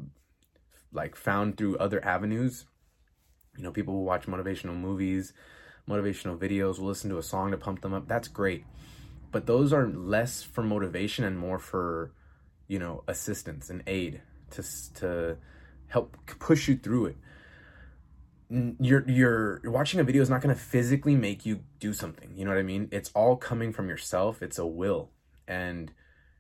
like 0.94 1.16
found 1.16 1.58
through 1.58 1.78
other 1.78 2.04
avenues. 2.04 2.66
You 3.58 3.63
know 3.63 3.72
people 3.72 3.96
will 3.96 4.06
watch 4.06 4.28
motivational 4.28 4.76
movies 4.76 5.34
motivational 5.90 6.38
videos 6.38 6.80
will 6.80 6.88
listen 6.88 7.10
to 7.10 7.18
a 7.18 7.24
song 7.24 7.52
to 7.52 7.58
pump 7.58 7.82
them 7.82 7.94
up. 7.94 8.08
That's 8.08 8.28
great. 8.28 8.66
But 9.32 9.46
those 9.46 9.74
are 9.74 9.88
less 9.88 10.44
for 10.44 10.63
motivation 10.63 11.24
and 11.24 11.38
more 11.38 11.60
for 11.60 12.12
you 12.68 12.80
know 12.80 13.04
assistance 13.08 13.70
and 13.70 13.84
aid 13.88 14.22
to 14.52 14.63
to 14.96 15.38
help 15.88 16.17
push 16.39 16.67
you 16.67 16.78
through 16.78 17.08
it. 17.08 17.17
You're 18.80 19.10
you're 19.10 19.62
watching 19.65 20.00
a 20.00 20.04
video 20.04 20.21
is 20.21 20.30
not 20.30 20.41
going 20.41 20.56
to 20.56 20.62
physically 20.62 21.15
make 21.15 21.45
you 21.45 21.63
do 21.80 21.91
something 21.91 22.32
you 22.34 22.45
know 22.45 22.52
what 22.52 22.60
i 22.60 22.63
mean? 22.63 22.88
It's 22.93 23.12
all 23.13 23.36
coming 23.36 23.73
from 23.73 23.89
yourself 23.89 24.41
it's 24.41 24.58
a 24.58 24.65
will. 24.65 25.12
And 25.47 25.91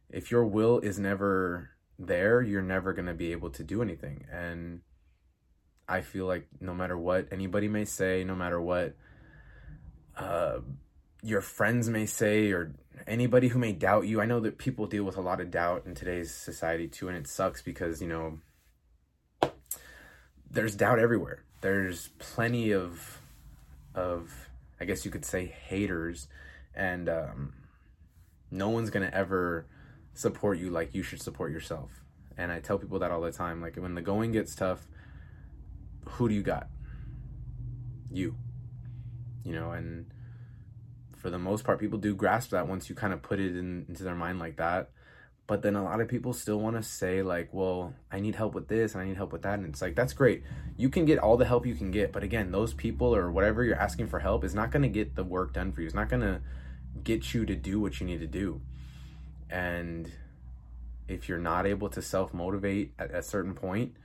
if 0.09 0.31
your 0.31 0.45
will 0.45 0.79
is 0.79 0.97
never 0.97 1.71
there 1.99 2.41
you're 2.41 2.61
never 2.61 2.93
going 2.93 3.07
to 3.07 3.13
be 3.13 3.33
able 3.33 3.49
to 3.51 3.63
do 3.63 3.81
anything. 3.81 4.25
And 4.31 4.81
i 5.89 5.99
feel 6.01 6.25
like 6.25 6.47
no 6.61 6.73
matter 6.73 6.97
what 6.97 7.27
anybody 7.31 7.67
may 7.67 7.85
say 7.85 8.23
no 8.23 8.35
matter 8.35 8.59
what 8.61 8.95
uh 10.17 10.59
your 11.23 11.41
friends 11.41 11.89
may 11.89 12.05
say 12.05 12.51
or 12.51 12.73
anybody 13.05 13.49
who 13.49 13.59
may 13.59 13.73
doubt 13.73 14.07
you. 14.07 14.21
I 14.21 14.25
know 14.25 14.39
that 14.39 14.57
people 14.57 14.87
deal 14.87 15.03
with 15.03 15.17
a 15.17 15.21
lot 15.21 15.41
of 15.41 15.51
doubt 15.51 15.83
in 15.85 15.93
today's 15.93 16.33
society 16.33 16.87
too, 16.87 17.09
and 17.09 17.17
it 17.17 17.27
sucks 17.27 17.61
because, 17.61 18.01
you 18.01 18.07
know, 18.07 18.39
there's 20.49 20.75
doubt 20.75 20.99
everywhere. 20.99 21.43
There's 21.61 22.09
plenty 22.19 22.71
of 22.71 23.21
of 23.95 24.49
I 24.79 24.85
guess 24.85 25.05
you 25.05 25.11
could 25.11 25.25
say 25.25 25.45
haters 25.45 26.27
and 26.75 27.09
um 27.09 27.53
no 28.51 28.69
one's 28.69 28.89
to 29.09 29.15
ever 29.15 29.65
support 30.13 30.57
you 30.57 30.69
like 30.69 30.93
you 30.93 31.03
should 31.03 31.21
support 31.21 31.51
yourself. 31.51 31.89
And 32.37 32.51
I 32.51 32.59
tell 32.59 32.77
people 32.77 32.99
that 32.99 33.11
all 33.11 33.21
the 33.21 33.31
time 33.31 33.61
like 33.61 33.75
when 33.75 33.95
the 33.95 34.01
going 34.01 34.31
gets 34.31 34.55
tough, 34.55 34.87
who 36.05 36.29
do 36.29 36.35
you 36.35 36.43
got? 36.43 36.67
You. 38.11 38.35
You 39.43 39.53
know, 39.53 39.71
and 39.71 40.05
for 41.17 41.27
for 41.27 41.31
the 41.31 41.37
most 41.37 41.65
part, 41.65 41.77
people 41.77 41.99
do 41.99 42.15
grasp 42.15 42.51
that 42.51 42.69
once 42.69 42.87
you 42.87 42.95
kind 42.95 43.11
of 43.11 43.21
put 43.21 43.37
it 43.37 43.53
in, 43.57 43.85
into 43.89 44.03
their 44.03 44.15
mind 44.15 44.39
like 44.39 44.55
that. 44.57 44.91
But 45.47 45.61
then 45.61 45.77
a 45.77 45.83
lot 45.83 46.01
of 46.01 46.09
people 46.09 46.33
still 46.33 46.59
want 46.59 46.75
to 46.75 46.83
say, 46.83 47.21
like, 47.21 47.49
well, 47.53 47.93
I 48.11 48.19
need 48.19 48.35
help 48.35 48.53
with 48.53 48.67
this 48.67 48.93
and 48.93 49.01
I 49.01 49.05
need 49.05 49.15
help 49.15 49.31
with 49.31 49.43
that. 49.43 49.57
And 49.57 49.65
it's 49.69 49.81
like, 49.81 49.95
that's 49.95 50.11
great. 50.11 50.43
You 50.75 50.89
can 50.89 51.05
get 51.05 51.19
all 51.19 51.37
the 51.37 51.45
help 51.45 51.65
you 51.65 51.73
can 51.73 51.89
get. 51.89 52.11
But 52.11 52.21
again, 52.21 52.51
those 52.51 52.73
people 52.73 53.15
or 53.15 53.31
whatever 53.31 53.63
you're 53.63 53.79
asking 53.79 54.07
for 54.07 54.19
help 54.19 54.43
is 54.43 54.53
not 54.53 54.71
going 54.71 54.83
to 54.83 54.89
get 54.89 55.15
the 55.15 55.23
work 55.23 55.53
done 55.53 55.71
for 55.71 55.79
you. 55.79 55.87
It's 55.87 55.95
not 55.95 56.09
going 56.09 56.21
to 56.21 56.41
get 57.01 57.33
you 57.33 57.45
to 57.45 57.55
do 57.55 57.79
what 57.79 58.01
you 58.01 58.05
need 58.05 58.19
to 58.19 58.27
do. 58.27 58.59
And 59.49 60.11
if 61.07 61.29
you're 61.29 61.37
not 61.37 61.65
able 61.65 61.89
to 61.89 62.01
self 62.01 62.33
motivate 62.33 62.91
at 62.99 63.11
a 63.11 63.23
certain 63.23 63.53
point, 63.53 63.95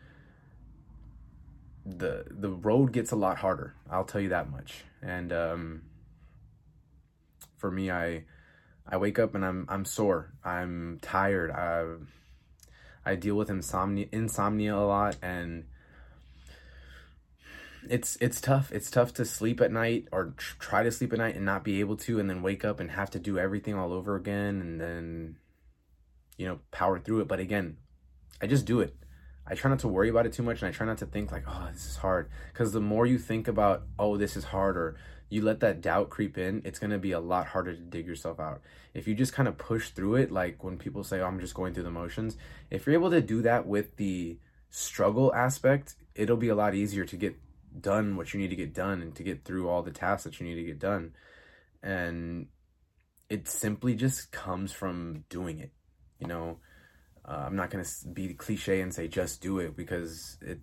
the 1.84 2.24
the 2.30 2.50
road 2.50 2.92
gets 2.92 3.10
a 3.10 3.16
lot 3.16 3.38
harder. 3.38 3.74
I'll 3.90 4.04
tell 4.04 4.20
you 4.20 4.28
that 4.28 4.48
much. 4.48 4.84
And 5.02 5.32
um, 5.32 5.82
for 7.56 7.70
me, 7.70 7.90
I 7.90 8.24
I 8.86 8.96
wake 8.96 9.18
up 9.18 9.34
and 9.34 9.44
I'm 9.44 9.66
I'm 9.68 9.84
sore. 9.84 10.32
I'm 10.44 10.98
tired. 11.02 11.50
I 11.50 11.86
I 13.04 13.14
deal 13.16 13.34
with 13.34 13.50
insomnia 13.50 14.06
insomnia 14.12 14.76
a 14.76 14.86
lot 14.86 15.16
and 15.22 15.64
it's 17.88 18.16
it's 18.20 18.40
tough. 18.40 18.70
It's 18.72 18.90
tough 18.90 19.12
to 19.14 19.24
sleep 19.24 19.60
at 19.60 19.72
night 19.72 20.08
or 20.12 20.34
tr- 20.36 20.56
try 20.58 20.82
to 20.82 20.92
sleep 20.92 21.12
at 21.12 21.18
night 21.18 21.36
and 21.36 21.44
not 21.44 21.64
be 21.64 21.80
able 21.80 21.96
to 21.98 22.20
and 22.20 22.28
then 22.28 22.42
wake 22.42 22.64
up 22.64 22.80
and 22.80 22.90
have 22.90 23.10
to 23.10 23.18
do 23.18 23.38
everything 23.38 23.74
all 23.74 23.92
over 23.92 24.16
again 24.16 24.60
and 24.60 24.80
then 24.80 25.36
you 26.36 26.46
know, 26.46 26.58
power 26.70 26.98
through 26.98 27.20
it. 27.20 27.28
But 27.28 27.40
again, 27.40 27.76
I 28.40 28.46
just 28.46 28.64
do 28.64 28.80
it. 28.80 28.96
I 29.46 29.54
try 29.54 29.70
not 29.70 29.80
to 29.80 29.88
worry 29.88 30.08
about 30.08 30.26
it 30.26 30.32
too 30.32 30.42
much 30.42 30.62
and 30.62 30.68
I 30.68 30.72
try 30.72 30.86
not 30.86 30.98
to 30.98 31.06
think 31.06 31.32
like, 31.32 31.44
oh, 31.46 31.68
this 31.72 31.86
is 31.86 31.96
hard. 31.96 32.28
Because 32.52 32.72
the 32.72 32.80
more 32.80 33.06
you 33.06 33.18
think 33.18 33.48
about, 33.48 33.84
oh, 33.98 34.16
this 34.16 34.36
is 34.36 34.44
hard, 34.44 34.76
or 34.76 34.96
you 35.32 35.40
let 35.40 35.60
that 35.60 35.80
doubt 35.80 36.10
creep 36.10 36.36
in, 36.36 36.60
it's 36.62 36.78
going 36.78 36.90
to 36.90 36.98
be 36.98 37.12
a 37.12 37.20
lot 37.20 37.46
harder 37.46 37.72
to 37.72 37.80
dig 37.80 38.06
yourself 38.06 38.38
out. 38.38 38.60
If 38.92 39.08
you 39.08 39.14
just 39.14 39.32
kind 39.32 39.48
of 39.48 39.56
push 39.56 39.88
through 39.88 40.16
it, 40.16 40.30
like 40.30 40.62
when 40.62 40.76
people 40.76 41.02
say, 41.04 41.20
oh, 41.20 41.26
I'm 41.26 41.40
just 41.40 41.54
going 41.54 41.72
through 41.72 41.84
the 41.84 41.90
motions, 41.90 42.36
if 42.70 42.84
you're 42.84 42.94
able 42.94 43.10
to 43.10 43.22
do 43.22 43.40
that 43.42 43.66
with 43.66 43.96
the 43.96 44.36
struggle 44.68 45.32
aspect, 45.34 45.94
it'll 46.14 46.36
be 46.36 46.50
a 46.50 46.54
lot 46.54 46.74
easier 46.74 47.06
to 47.06 47.16
get 47.16 47.34
done 47.80 48.16
what 48.16 48.34
you 48.34 48.40
need 48.40 48.50
to 48.50 48.56
get 48.56 48.74
done 48.74 49.00
and 49.00 49.14
to 49.14 49.22
get 49.22 49.42
through 49.42 49.70
all 49.70 49.82
the 49.82 49.90
tasks 49.90 50.24
that 50.24 50.38
you 50.38 50.46
need 50.46 50.56
to 50.56 50.64
get 50.64 50.78
done. 50.78 51.14
And 51.82 52.48
it 53.30 53.48
simply 53.48 53.94
just 53.94 54.32
comes 54.32 54.70
from 54.70 55.24
doing 55.30 55.60
it. 55.60 55.72
You 56.18 56.26
know, 56.26 56.58
uh, 57.24 57.44
I'm 57.46 57.56
not 57.56 57.70
gonna 57.70 57.86
be 58.12 58.34
cliche 58.34 58.82
and 58.82 58.92
say 58.92 59.08
just 59.08 59.40
do 59.40 59.60
it 59.60 59.74
because 59.74 60.36
it 60.42 60.60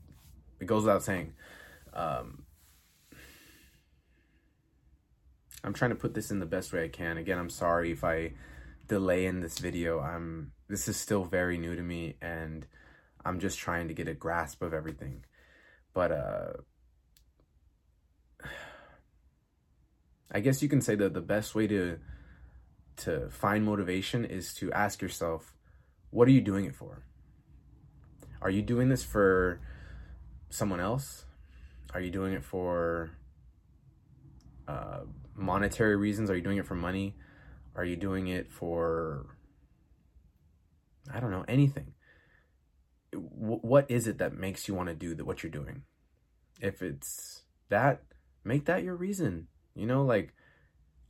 it 0.60 0.66
goes 0.66 0.84
without 0.84 1.04
saying. 1.04 1.34
Um, 1.92 2.44
I'm 5.64 5.74
trying 5.74 5.92
to 5.92 5.96
put 5.96 6.14
this 6.14 6.32
in 6.32 6.40
the 6.40 6.46
best 6.46 6.72
way 6.72 6.84
I 6.84 6.88
can. 6.88 7.18
Again, 7.18 7.38
I'm 7.38 7.50
sorry 7.50 7.92
if 7.92 8.04
I 8.04 8.32
delay 8.88 9.26
in 9.26 9.40
this 9.40 9.60
video. 9.60 10.00
I'm 10.00 10.52
this 10.68 10.88
is 10.88 10.98
still 10.98 11.24
very 11.24 11.58
new 11.58 11.76
to 11.76 11.82
me 11.82 12.16
and 12.22 12.66
I'm 13.26 13.40
just 13.40 13.60
trying 13.60 13.88
to 13.88 13.94
get 13.94 14.08
a 14.08 14.14
grasp 14.14 14.62
of 14.62 14.74
everything. 14.74 15.26
But 15.94 16.12
uh 16.12 16.54
I 20.32 20.40
guess 20.42 20.62
you 20.62 20.70
can 20.70 20.82
say 20.82 20.96
that 20.96 21.14
the 21.14 21.22
best 21.22 21.56
way 21.56 21.68
to 21.68 22.00
to 22.98 23.30
find 23.30 23.66
motivation 23.66 24.26
is 24.26 24.54
to 24.56 24.72
ask 24.74 25.02
yourself, 25.02 25.54
what 26.10 26.28
are 26.28 26.32
you 26.32 26.42
doing 26.42 26.66
it 26.66 26.76
for? 26.76 27.04
Are 28.42 28.50
you 28.50 28.62
doing 28.62 28.90
this 28.90 29.04
for 29.04 29.62
someone 30.50 30.80
else? 30.80 31.26
Are 31.94 32.02
you 32.02 32.12
doing 32.12 32.34
it 32.34 32.44
for 32.44 33.12
uh, 34.68 35.02
monetary 35.40 35.96
reasons? 35.96 36.30
Are 36.30 36.36
you 36.36 36.42
doing 36.42 36.58
it 36.58 36.68
for 36.68 36.76
money? 36.76 37.16
Are 37.76 37.86
you 37.86 37.96
doing 37.96 38.28
it 38.28 38.52
for, 38.52 39.26
I 41.14 41.20
don't 41.20 41.32
know, 41.32 41.46
anything? 41.48 41.94
What 43.14 43.90
is 43.90 44.08
it 44.08 44.20
that 44.20 44.34
makes 44.34 44.68
you 44.68 44.76
want 44.76 44.90
to 44.90 44.96
do 44.96 45.16
what 45.24 45.42
you're 45.42 45.52
doing? 45.52 45.84
If 46.62 46.82
it's 46.82 47.44
that, 47.70 48.04
make 48.44 48.66
that 48.66 48.84
your 48.84 48.96
reason. 48.96 49.48
You 49.76 49.88
know, 49.88 50.04
like, 50.04 50.34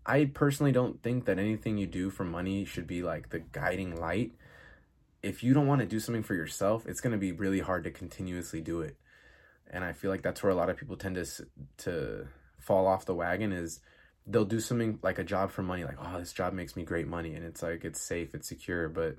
I 0.06 0.26
personally 0.26 0.72
don't 0.72 1.02
think 1.04 1.26
that 1.26 1.40
anything 1.40 1.78
you 1.78 1.88
do 1.88 2.10
for 2.10 2.24
money 2.24 2.66
should 2.66 2.88
be 2.88 3.04
like 3.04 3.30
the 3.30 3.40
guiding 3.40 3.96
light. 3.96 4.32
If 5.22 5.44
you 5.44 5.54
don't 5.54 5.68
want 5.68 5.82
to 5.82 5.88
do 5.88 6.00
something 6.00 6.24
for 6.24 6.36
yourself, 6.36 6.86
it's 6.88 7.02
going 7.02 7.12
to 7.12 7.18
be 7.18 7.32
really 7.32 7.60
hard 7.60 7.84
to 7.84 7.92
continuously 7.92 8.62
do 8.62 8.82
it. 8.82 8.96
And 9.70 9.84
I 9.84 9.94
feel 9.94 10.10
like 10.10 10.24
that's 10.24 10.42
where 10.42 10.52
a 10.52 10.56
lot 10.56 10.70
of 10.70 10.78
people 10.78 10.96
tend 10.96 11.16
to 11.16 11.26
to 11.86 12.28
fall 12.60 12.88
off 12.88 13.06
the 13.06 13.16
wagon 13.16 13.52
is 13.52 13.80
they'll 14.30 14.46
do 14.46 14.60
something 14.60 15.00
like 15.02 15.18
a 15.18 15.24
job 15.24 15.50
for 15.50 15.64
money 15.64 15.84
like 15.84 15.98
oh 16.00 16.20
this 16.20 16.32
job 16.32 16.54
makes 16.54 16.76
me 16.76 16.84
great 16.84 17.08
money 17.08 17.34
and 17.34 17.44
it's 17.44 17.64
like 17.64 17.84
it's 17.84 18.02
safe, 18.02 18.34
it's 18.34 18.48
secure, 18.48 18.88
but 18.88 19.18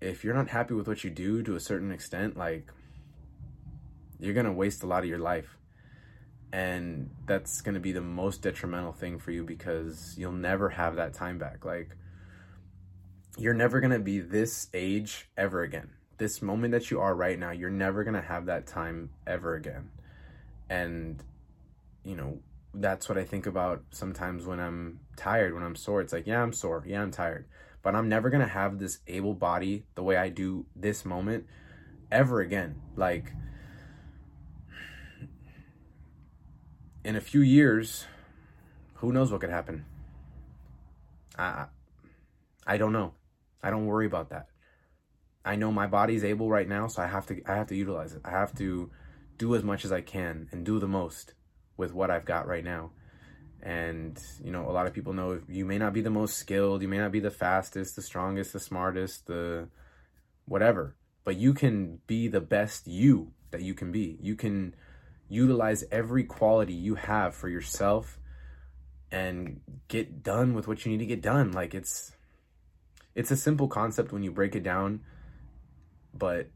if 0.00 0.24
you're 0.24 0.34
not 0.34 0.48
happy 0.48 0.74
with 0.74 0.86
what 0.86 1.02
you 1.04 1.10
do 1.10 1.42
to 1.42 1.56
a 1.56 1.60
certain 1.60 1.90
extent, 1.90 2.36
like 2.36 2.70
you're 4.18 4.34
going 4.34 4.46
to 4.46 4.52
waste 4.52 4.82
a 4.82 4.86
lot 4.86 5.02
of 5.02 5.08
your 5.08 5.18
life. 5.18 5.56
And 6.52 7.10
that's 7.26 7.60
going 7.60 7.74
to 7.74 7.80
be 7.80 7.92
the 7.92 8.00
most 8.00 8.42
detrimental 8.42 8.92
thing 8.92 9.18
for 9.18 9.30
you 9.30 9.44
because 9.44 10.14
you'll 10.16 10.32
never 10.32 10.68
have 10.68 10.96
that 10.96 11.12
time 11.12 11.38
back. 11.38 11.64
Like 11.64 11.90
you're 13.36 13.54
never 13.54 13.80
going 13.80 13.92
to 13.92 13.98
be 13.98 14.20
this 14.20 14.68
age 14.72 15.28
ever 15.36 15.62
again. 15.62 15.90
This 16.18 16.40
moment 16.40 16.72
that 16.72 16.90
you 16.90 17.00
are 17.00 17.14
right 17.14 17.38
now 17.38 17.50
you're 17.50 17.68
never 17.70 18.04
going 18.04 18.14
to 18.14 18.22
have 18.22 18.46
that 18.46 18.66
time 18.66 19.10
ever 19.26 19.54
again. 19.54 19.90
And 20.68 21.22
you 22.04 22.16
know 22.16 22.38
that's 22.80 23.08
what 23.08 23.18
i 23.18 23.24
think 23.24 23.46
about 23.46 23.82
sometimes 23.90 24.46
when 24.46 24.60
i'm 24.60 25.00
tired 25.16 25.54
when 25.54 25.62
i'm 25.62 25.76
sore 25.76 26.00
it's 26.00 26.12
like 26.12 26.26
yeah 26.26 26.42
i'm 26.42 26.52
sore 26.52 26.84
yeah 26.86 27.02
i'm 27.02 27.10
tired 27.10 27.46
but 27.82 27.94
i'm 27.94 28.08
never 28.08 28.30
going 28.30 28.42
to 28.42 28.48
have 28.48 28.78
this 28.78 28.98
able 29.06 29.34
body 29.34 29.84
the 29.94 30.02
way 30.02 30.16
i 30.16 30.28
do 30.28 30.66
this 30.74 31.04
moment 31.04 31.46
ever 32.10 32.40
again 32.40 32.74
like 32.96 33.32
in 37.06 37.14
a 37.14 37.20
few 37.20 37.40
years, 37.40 38.04
who 38.94 39.12
knows 39.12 39.30
what 39.30 39.40
could 39.40 39.50
happen? 39.50 39.84
I 41.38 41.66
I 42.66 42.76
don't 42.78 42.92
know. 42.92 43.14
I 43.62 43.70
don't 43.70 43.86
worry 43.86 44.06
about 44.06 44.30
that. 44.30 44.48
I 45.44 45.54
know 45.54 45.70
my 45.70 45.86
body's 45.86 46.24
able 46.24 46.50
right 46.50 46.68
now, 46.68 46.88
so 46.88 47.00
I 47.02 47.06
have 47.06 47.24
to 47.26 47.40
I 47.46 47.54
have 47.54 47.68
to 47.68 47.76
utilize 47.76 48.12
it. 48.12 48.22
I 48.24 48.30
have 48.30 48.52
to 48.56 48.90
do 49.38 49.54
as 49.54 49.62
much 49.62 49.84
as 49.84 49.92
I 49.92 50.00
can 50.00 50.48
and 50.50 50.66
do 50.66 50.80
the 50.80 50.88
most 50.88 51.34
with 51.76 51.92
what 51.92 52.10
I've 52.10 52.24
got 52.24 52.46
right 52.46 52.64
now. 52.64 52.90
And 53.62 54.20
you 54.44 54.52
know, 54.52 54.68
a 54.68 54.72
lot 54.72 54.86
of 54.86 54.94
people 54.94 55.12
know 55.12 55.40
you 55.48 55.64
may 55.64 55.78
not 55.78 55.92
be 55.92 56.00
the 56.00 56.10
most 56.10 56.36
skilled, 56.36 56.82
you 56.82 56.88
may 56.88 56.98
not 56.98 57.12
be 57.12 57.20
the 57.20 57.30
fastest, 57.30 57.96
the 57.96 58.02
strongest, 58.02 58.52
the 58.52 58.60
smartest, 58.60 59.26
the 59.26 59.68
whatever, 60.44 60.94
but 61.24 61.36
you 61.36 61.54
can 61.54 61.98
be 62.06 62.28
the 62.28 62.40
best 62.40 62.86
you 62.86 63.32
that 63.50 63.62
you 63.62 63.74
can 63.74 63.90
be. 63.90 64.18
You 64.20 64.36
can 64.36 64.74
utilize 65.28 65.84
every 65.90 66.24
quality 66.24 66.72
you 66.72 66.94
have 66.94 67.34
for 67.34 67.48
yourself 67.48 68.18
and 69.10 69.60
get 69.88 70.22
done 70.22 70.54
with 70.54 70.68
what 70.68 70.84
you 70.84 70.92
need 70.92 70.98
to 70.98 71.06
get 71.06 71.22
done 71.22 71.52
like 71.52 71.74
it's 71.74 72.12
it's 73.14 73.30
a 73.30 73.36
simple 73.36 73.68
concept 73.68 74.12
when 74.12 74.22
you 74.22 74.30
break 74.30 74.54
it 74.54 74.62
down 74.62 75.00
but 76.12 76.48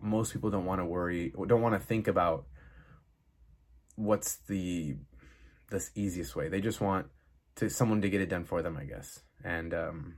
most 0.00 0.32
people 0.32 0.50
don't 0.50 0.64
want 0.64 0.80
to 0.80 0.84
worry 0.84 1.32
don't 1.46 1.60
want 1.60 1.74
to 1.74 1.80
think 1.80 2.08
about 2.08 2.46
what's 4.00 4.36
the 4.48 4.96
this 5.70 5.90
easiest 5.94 6.34
way 6.34 6.48
they 6.48 6.60
just 6.60 6.80
want 6.80 7.06
to 7.54 7.68
someone 7.68 8.00
to 8.00 8.10
get 8.10 8.20
it 8.20 8.28
done 8.28 8.44
for 8.44 8.62
them 8.62 8.76
i 8.76 8.84
guess 8.84 9.20
and 9.44 9.72
um 9.74 10.14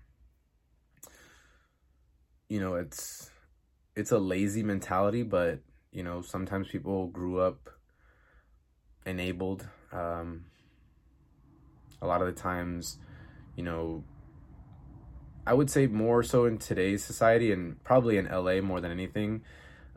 you 2.49 2.61
know 2.61 2.75
it's 2.77 3.31
it's 3.97 4.13
a 4.13 4.19
lazy 4.19 4.63
mentality 4.63 5.23
but 5.23 5.61
you 5.93 6.03
know, 6.03 6.23
sometimes 6.23 6.69
people 6.69 7.07
grew 7.09 7.39
up 7.39 7.69
enabled. 9.05 9.69
Um, 9.93 10.47
a 12.01 12.07
lot 12.07 12.23
of 12.23 12.35
the 12.35 12.41
times, 12.41 12.99
you 13.57 13.63
know, 13.63 14.03
I 15.47 15.55
would 15.55 15.71
say 15.71 15.87
more 15.87 16.23
so 16.23 16.47
in 16.47 16.59
today's 16.59 17.05
society 17.05 17.53
and 17.53 17.83
probably 17.85 18.17
in 18.17 18.27
LA 18.27 18.61
more 18.61 18.81
than 18.81 18.91
anything. 18.91 19.43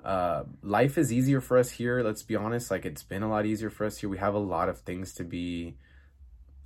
Uh, 0.05 0.43
life 0.61 0.99
is 0.99 1.11
easier 1.11 1.41
for 1.41 1.57
us 1.57 1.71
here. 1.71 2.03
Let's 2.03 2.21
be 2.21 2.35
honest. 2.35 2.69
Like 2.69 2.85
it's 2.85 3.01
been 3.01 3.23
a 3.23 3.29
lot 3.29 3.47
easier 3.47 3.71
for 3.71 3.85
us 3.85 3.97
here. 3.97 4.07
We 4.07 4.19
have 4.19 4.35
a 4.35 4.39
lot 4.39 4.69
of 4.69 4.79
things 4.81 5.15
to 5.15 5.23
be 5.23 5.77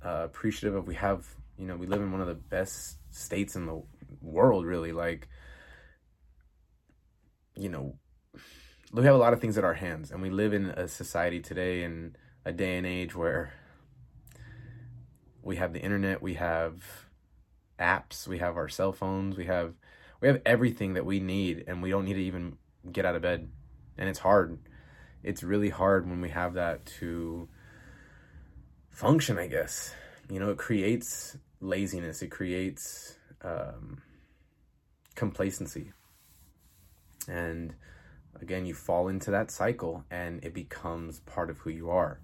uh, 0.04 0.24
appreciative 0.24 0.76
of. 0.76 0.86
We 0.86 0.96
have, 0.96 1.26
you 1.56 1.66
know, 1.66 1.76
we 1.76 1.86
live 1.86 2.02
in 2.02 2.12
one 2.12 2.20
of 2.20 2.26
the 2.26 2.34
best 2.34 2.98
states 3.10 3.56
in 3.56 3.64
the 3.64 3.82
world, 4.20 4.66
really. 4.66 4.92
Like, 4.92 5.26
you 7.56 7.70
know, 7.70 7.94
we 8.92 9.04
have 9.04 9.14
a 9.14 9.18
lot 9.18 9.32
of 9.32 9.40
things 9.40 9.56
at 9.56 9.64
our 9.64 9.74
hands, 9.74 10.10
and 10.10 10.20
we 10.20 10.28
live 10.28 10.52
in 10.52 10.66
a 10.66 10.86
society 10.86 11.40
today 11.40 11.82
in 11.82 12.16
a 12.44 12.52
day 12.52 12.76
and 12.76 12.86
age 12.86 13.14
where 13.14 13.54
we 15.42 15.56
have 15.56 15.72
the 15.72 15.80
internet, 15.80 16.20
we 16.20 16.34
have 16.34 16.82
apps, 17.78 18.28
we 18.28 18.38
have 18.38 18.56
our 18.56 18.68
cell 18.68 18.92
phones, 18.92 19.36
we 19.36 19.46
have 19.46 19.74
we 20.20 20.28
have 20.28 20.42
everything 20.44 20.94
that 20.94 21.06
we 21.06 21.20
need, 21.20 21.64
and 21.66 21.82
we 21.82 21.88
don't 21.88 22.04
need 22.04 22.14
to 22.14 22.22
even 22.22 22.58
get 22.90 23.04
out 23.04 23.16
of 23.16 23.22
bed. 23.22 23.48
And 23.98 24.08
it's 24.08 24.18
hard. 24.18 24.58
It's 25.22 25.42
really 25.42 25.68
hard 25.68 26.08
when 26.08 26.20
we 26.20 26.30
have 26.30 26.54
that 26.54 26.86
to 27.00 27.48
function, 28.88 29.38
I 29.38 29.46
guess. 29.46 29.94
you 30.28 30.38
know, 30.38 30.50
it 30.50 30.58
creates 30.58 31.36
laziness, 31.60 32.22
it 32.22 32.28
creates 32.28 33.16
um, 33.42 34.02
complacency. 35.14 35.92
And 37.28 37.74
again, 38.40 38.64
you 38.64 38.74
fall 38.74 39.08
into 39.08 39.30
that 39.32 39.50
cycle 39.50 40.04
and 40.10 40.42
it 40.44 40.54
becomes 40.54 41.20
part 41.20 41.50
of 41.50 41.58
who 41.58 41.70
you 41.70 41.90
are. 41.90 42.20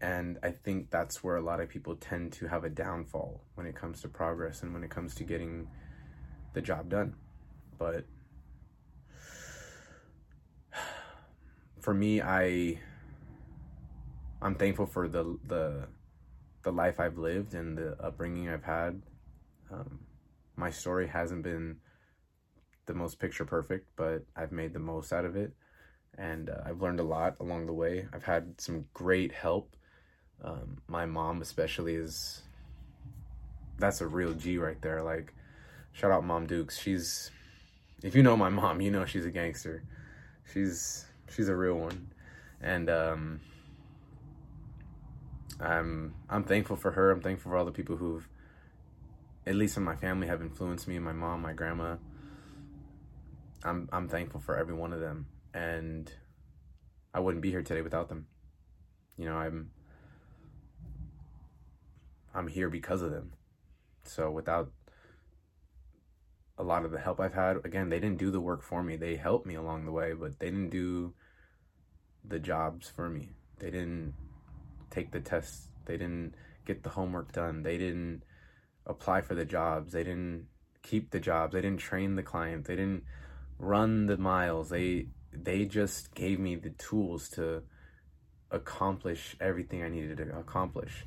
And 0.00 0.38
I 0.42 0.50
think 0.50 0.90
that's 0.90 1.22
where 1.22 1.36
a 1.36 1.40
lot 1.40 1.60
of 1.60 1.68
people 1.68 1.94
tend 1.94 2.32
to 2.34 2.48
have 2.48 2.64
a 2.64 2.70
downfall 2.70 3.44
when 3.54 3.66
it 3.66 3.76
comes 3.76 4.00
to 4.02 4.08
progress 4.08 4.62
and 4.62 4.72
when 4.72 4.82
it 4.82 4.90
comes 4.90 5.14
to 5.16 5.24
getting 5.24 5.68
the 6.54 6.60
job 6.60 6.88
done. 6.88 7.14
But 7.78 8.04
for 11.82 11.92
me, 11.92 12.22
I 12.22 12.78
I'm 14.40 14.54
thankful 14.54 14.86
for 14.86 15.08
the 15.08 15.38
the 15.46 15.88
the 16.62 16.72
life 16.72 17.00
I've 17.00 17.18
lived 17.18 17.54
and 17.54 17.76
the 17.76 18.00
upbringing 18.02 18.48
I've 18.48 18.62
had. 18.62 19.02
Um, 19.70 19.98
my 20.56 20.70
story 20.70 21.08
hasn't 21.08 21.42
been 21.42 21.78
the 22.86 22.94
most 22.94 23.18
picture 23.18 23.44
perfect, 23.44 23.88
but 23.96 24.24
I've 24.36 24.52
made 24.52 24.72
the 24.72 24.78
most 24.78 25.12
out 25.12 25.24
of 25.24 25.36
it. 25.36 25.52
And 26.16 26.50
uh, 26.50 26.58
I've 26.64 26.80
learned 26.80 27.00
a 27.00 27.04
lot 27.04 27.36
along 27.40 27.66
the 27.66 27.72
way. 27.72 28.06
I've 28.12 28.24
had 28.24 28.60
some 28.60 28.84
great 28.94 29.32
help. 29.32 29.74
Um, 30.44 30.78
my 30.86 31.04
mom, 31.06 31.42
especially, 31.42 31.96
is 31.96 32.42
that's 33.78 34.00
a 34.00 34.06
real 34.06 34.34
G 34.34 34.58
right 34.58 34.80
there. 34.82 35.02
Like, 35.02 35.34
shout 35.92 36.12
out 36.12 36.24
Mom 36.24 36.46
Dukes. 36.46 36.78
She's, 36.78 37.30
if 38.04 38.14
you 38.14 38.22
know 38.22 38.36
my 38.36 38.50
mom, 38.50 38.80
you 38.80 38.90
know 38.90 39.04
she's 39.04 39.26
a 39.26 39.30
gangster. 39.30 39.82
She's 40.52 41.06
she's 41.34 41.48
a 41.48 41.56
real 41.56 41.74
one, 41.74 42.12
and 42.60 42.88
um, 42.90 43.40
I'm 45.60 46.14
I'm 46.28 46.44
thankful 46.44 46.76
for 46.76 46.92
her. 46.92 47.10
I'm 47.10 47.20
thankful 47.20 47.50
for 47.50 47.56
all 47.56 47.64
the 47.64 47.72
people 47.72 47.96
who've, 47.96 48.28
at 49.46 49.54
least 49.54 49.76
in 49.76 49.82
my 49.82 49.96
family, 49.96 50.26
have 50.26 50.40
influenced 50.42 50.88
me. 50.88 50.98
My 50.98 51.12
mom, 51.12 51.42
my 51.42 51.52
grandma. 51.52 51.96
I'm 53.64 53.88
I'm 53.92 54.08
thankful 54.08 54.40
for 54.40 54.56
every 54.56 54.74
one 54.74 54.92
of 54.92 55.00
them, 55.00 55.26
and 55.54 56.12
I 57.14 57.20
wouldn't 57.20 57.42
be 57.42 57.50
here 57.50 57.62
today 57.62 57.82
without 57.82 58.08
them. 58.08 58.26
You 59.16 59.26
know, 59.26 59.36
I'm 59.36 59.70
I'm 62.34 62.48
here 62.48 62.68
because 62.68 63.02
of 63.02 63.10
them. 63.10 63.32
So 64.04 64.30
without 64.30 64.72
a 66.62 66.64
lot 66.64 66.84
of 66.84 66.92
the 66.92 67.00
help 67.00 67.18
I've 67.20 67.34
had, 67.34 67.56
again, 67.64 67.88
they 67.88 67.98
didn't 67.98 68.18
do 68.18 68.30
the 68.30 68.40
work 68.40 68.62
for 68.62 68.84
me. 68.84 68.96
They 68.96 69.16
helped 69.16 69.46
me 69.46 69.56
along 69.56 69.84
the 69.84 69.90
way, 69.90 70.12
but 70.12 70.38
they 70.38 70.46
didn't 70.46 70.70
do 70.70 71.12
the 72.24 72.38
jobs 72.38 72.88
for 72.88 73.10
me. 73.10 73.30
They 73.58 73.70
didn't 73.70 74.14
take 74.88 75.10
the 75.10 75.18
tests. 75.20 75.66
They 75.86 75.96
didn't 75.96 76.34
get 76.64 76.84
the 76.84 76.90
homework 76.90 77.32
done. 77.32 77.64
They 77.64 77.78
didn't 77.78 78.22
apply 78.86 79.22
for 79.22 79.34
the 79.34 79.44
jobs. 79.44 79.92
They 79.92 80.04
didn't 80.04 80.46
keep 80.82 81.10
the 81.10 81.18
jobs. 81.18 81.52
They 81.52 81.62
didn't 81.62 81.80
train 81.80 82.14
the 82.14 82.22
client. 82.22 82.66
They 82.66 82.76
didn't 82.76 83.02
run 83.58 84.06
the 84.06 84.16
miles. 84.16 84.68
They 84.68 85.08
they 85.32 85.64
just 85.64 86.14
gave 86.14 86.38
me 86.38 86.54
the 86.56 86.70
tools 86.70 87.28
to 87.30 87.62
accomplish 88.50 89.34
everything 89.40 89.82
I 89.82 89.88
needed 89.88 90.18
to 90.18 90.38
accomplish. 90.38 91.06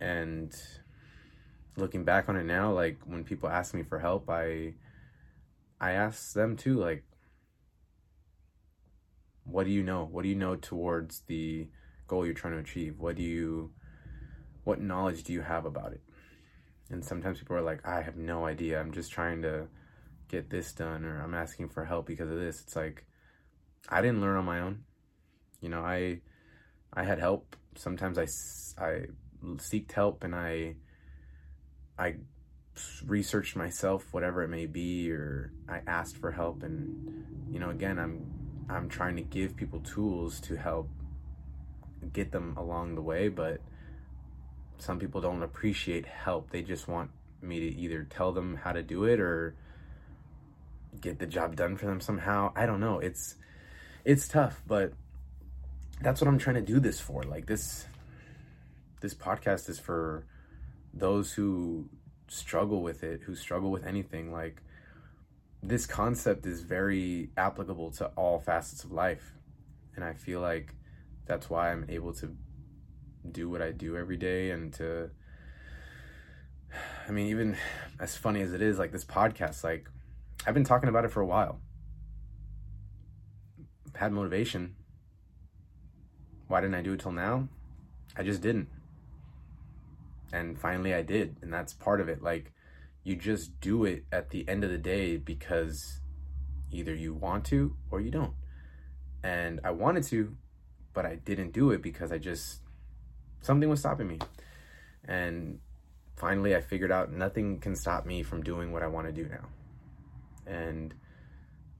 And 0.00 0.54
looking 1.78 2.04
back 2.04 2.28
on 2.28 2.36
it 2.36 2.44
now, 2.44 2.72
like 2.72 2.98
when 3.04 3.24
people 3.24 3.48
ask 3.48 3.74
me 3.74 3.82
for 3.82 3.98
help, 3.98 4.28
I 4.28 4.74
I 5.80 5.92
ask 5.92 6.32
them 6.32 6.56
too, 6.56 6.74
like, 6.74 7.04
what 9.44 9.64
do 9.64 9.70
you 9.70 9.82
know? 9.82 10.04
What 10.10 10.22
do 10.22 10.28
you 10.28 10.34
know 10.34 10.56
towards 10.56 11.20
the 11.26 11.68
goal 12.06 12.24
you're 12.24 12.34
trying 12.34 12.54
to 12.54 12.60
achieve? 12.60 12.98
What 12.98 13.16
do 13.16 13.22
you 13.22 13.72
what 14.64 14.80
knowledge 14.80 15.24
do 15.24 15.32
you 15.32 15.40
have 15.40 15.64
about 15.64 15.92
it? 15.92 16.02
And 16.90 17.04
sometimes 17.04 17.38
people 17.38 17.56
are 17.56 17.62
like, 17.62 17.86
I 17.86 18.02
have 18.02 18.16
no 18.16 18.46
idea. 18.46 18.80
I'm 18.80 18.92
just 18.92 19.12
trying 19.12 19.42
to 19.42 19.68
get 20.28 20.50
this 20.50 20.72
done 20.72 21.04
or 21.04 21.22
I'm 21.22 21.34
asking 21.34 21.70
for 21.70 21.84
help 21.84 22.06
because 22.06 22.30
of 22.30 22.38
this. 22.38 22.60
It's 22.60 22.76
like 22.76 23.06
I 23.88 24.02
didn't 24.02 24.20
learn 24.20 24.36
on 24.36 24.44
my 24.44 24.60
own. 24.60 24.84
You 25.60 25.68
know, 25.68 25.80
I 25.80 26.20
I 26.92 27.04
had 27.04 27.18
help. 27.18 27.56
Sometimes 27.76 28.18
I 28.18 28.26
I 28.82 29.06
seeked 29.42 29.92
help 29.92 30.24
and 30.24 30.34
I 30.34 30.76
I 31.98 32.16
researched 33.06 33.56
myself 33.56 34.06
whatever 34.12 34.42
it 34.42 34.48
may 34.48 34.66
be 34.66 35.10
or 35.10 35.52
I 35.68 35.80
asked 35.86 36.16
for 36.16 36.30
help 36.30 36.62
and 36.62 37.24
you 37.50 37.58
know 37.58 37.70
again 37.70 37.98
I'm 37.98 38.24
I'm 38.70 38.88
trying 38.88 39.16
to 39.16 39.22
give 39.22 39.56
people 39.56 39.80
tools 39.80 40.40
to 40.42 40.56
help 40.56 40.88
get 42.12 42.32
them 42.32 42.54
along 42.56 42.94
the 42.94 43.02
way, 43.02 43.28
but 43.28 43.60
some 44.78 44.98
people 44.98 45.20
don't 45.20 45.42
appreciate 45.42 46.06
help. 46.06 46.50
They 46.50 46.62
just 46.62 46.88
want 46.88 47.10
me 47.40 47.60
to 47.60 47.76
either 47.76 48.04
tell 48.04 48.32
them 48.32 48.56
how 48.56 48.72
to 48.72 48.82
do 48.82 49.04
it 49.04 49.20
or 49.20 49.54
get 51.00 51.18
the 51.18 51.26
job 51.26 51.56
done 51.56 51.76
for 51.76 51.86
them 51.86 52.00
somehow. 52.00 52.52
I 52.54 52.66
don't 52.66 52.80
know. 52.80 52.98
It's 52.98 53.36
it's 54.04 54.28
tough, 54.28 54.62
but 54.66 54.92
that's 56.00 56.20
what 56.20 56.28
I'm 56.28 56.38
trying 56.38 56.56
to 56.56 56.62
do 56.62 56.80
this 56.80 57.00
for. 57.00 57.22
Like 57.22 57.46
this 57.46 57.86
this 59.00 59.14
podcast 59.14 59.68
is 59.68 59.78
for 59.78 60.24
those 60.98 61.32
who 61.32 61.88
struggle 62.28 62.82
with 62.82 63.02
it, 63.02 63.22
who 63.22 63.34
struggle 63.34 63.70
with 63.70 63.86
anything 63.86 64.32
like 64.32 64.62
this 65.62 65.86
concept 65.86 66.46
is 66.46 66.60
very 66.62 67.30
applicable 67.36 67.90
to 67.92 68.06
all 68.16 68.38
facets 68.38 68.84
of 68.84 68.92
life. 68.92 69.34
And 69.96 70.04
I 70.04 70.12
feel 70.12 70.40
like 70.40 70.74
that's 71.26 71.50
why 71.50 71.72
I'm 71.72 71.86
able 71.88 72.12
to 72.14 72.34
do 73.30 73.48
what 73.48 73.60
I 73.60 73.72
do 73.72 73.96
every 73.96 74.16
day 74.16 74.50
and 74.50 74.72
to 74.74 75.10
I 77.06 77.10
mean 77.10 77.26
even 77.28 77.56
as 78.00 78.16
funny 78.16 78.40
as 78.40 78.52
it 78.52 78.62
is 78.62 78.78
like 78.78 78.92
this 78.92 79.04
podcast 79.04 79.64
like 79.64 79.88
I've 80.46 80.54
been 80.54 80.64
talking 80.64 80.88
about 80.88 81.04
it 81.04 81.10
for 81.10 81.20
a 81.20 81.26
while. 81.26 81.60
Had 83.94 84.12
motivation. 84.12 84.76
Why 86.46 86.60
didn't 86.60 86.76
I 86.76 86.82
do 86.82 86.92
it 86.92 87.00
till 87.00 87.12
now? 87.12 87.48
I 88.16 88.22
just 88.22 88.40
didn't. 88.40 88.68
And 90.32 90.58
finally 90.58 90.94
I 90.94 91.02
did, 91.02 91.36
and 91.42 91.52
that's 91.52 91.72
part 91.72 92.00
of 92.00 92.08
it. 92.08 92.22
Like 92.22 92.52
you 93.04 93.16
just 93.16 93.60
do 93.60 93.84
it 93.84 94.04
at 94.12 94.30
the 94.30 94.46
end 94.48 94.64
of 94.64 94.70
the 94.70 94.78
day 94.78 95.16
because 95.16 96.00
either 96.70 96.94
you 96.94 97.14
want 97.14 97.44
to 97.46 97.74
or 97.90 98.00
you 98.00 98.10
don't. 98.10 98.34
And 99.22 99.60
I 99.64 99.70
wanted 99.70 100.04
to, 100.04 100.36
but 100.92 101.06
I 101.06 101.16
didn't 101.16 101.52
do 101.52 101.70
it 101.70 101.82
because 101.82 102.12
I 102.12 102.18
just 102.18 102.60
something 103.40 103.68
was 103.68 103.80
stopping 103.80 104.08
me. 104.08 104.18
And 105.06 105.60
finally 106.16 106.54
I 106.54 106.60
figured 106.60 106.92
out 106.92 107.12
nothing 107.12 107.60
can 107.60 107.74
stop 107.74 108.04
me 108.04 108.22
from 108.22 108.42
doing 108.42 108.72
what 108.72 108.82
I 108.82 108.88
want 108.88 109.06
to 109.06 109.12
do 109.12 109.28
now. 109.28 109.46
And 110.46 110.94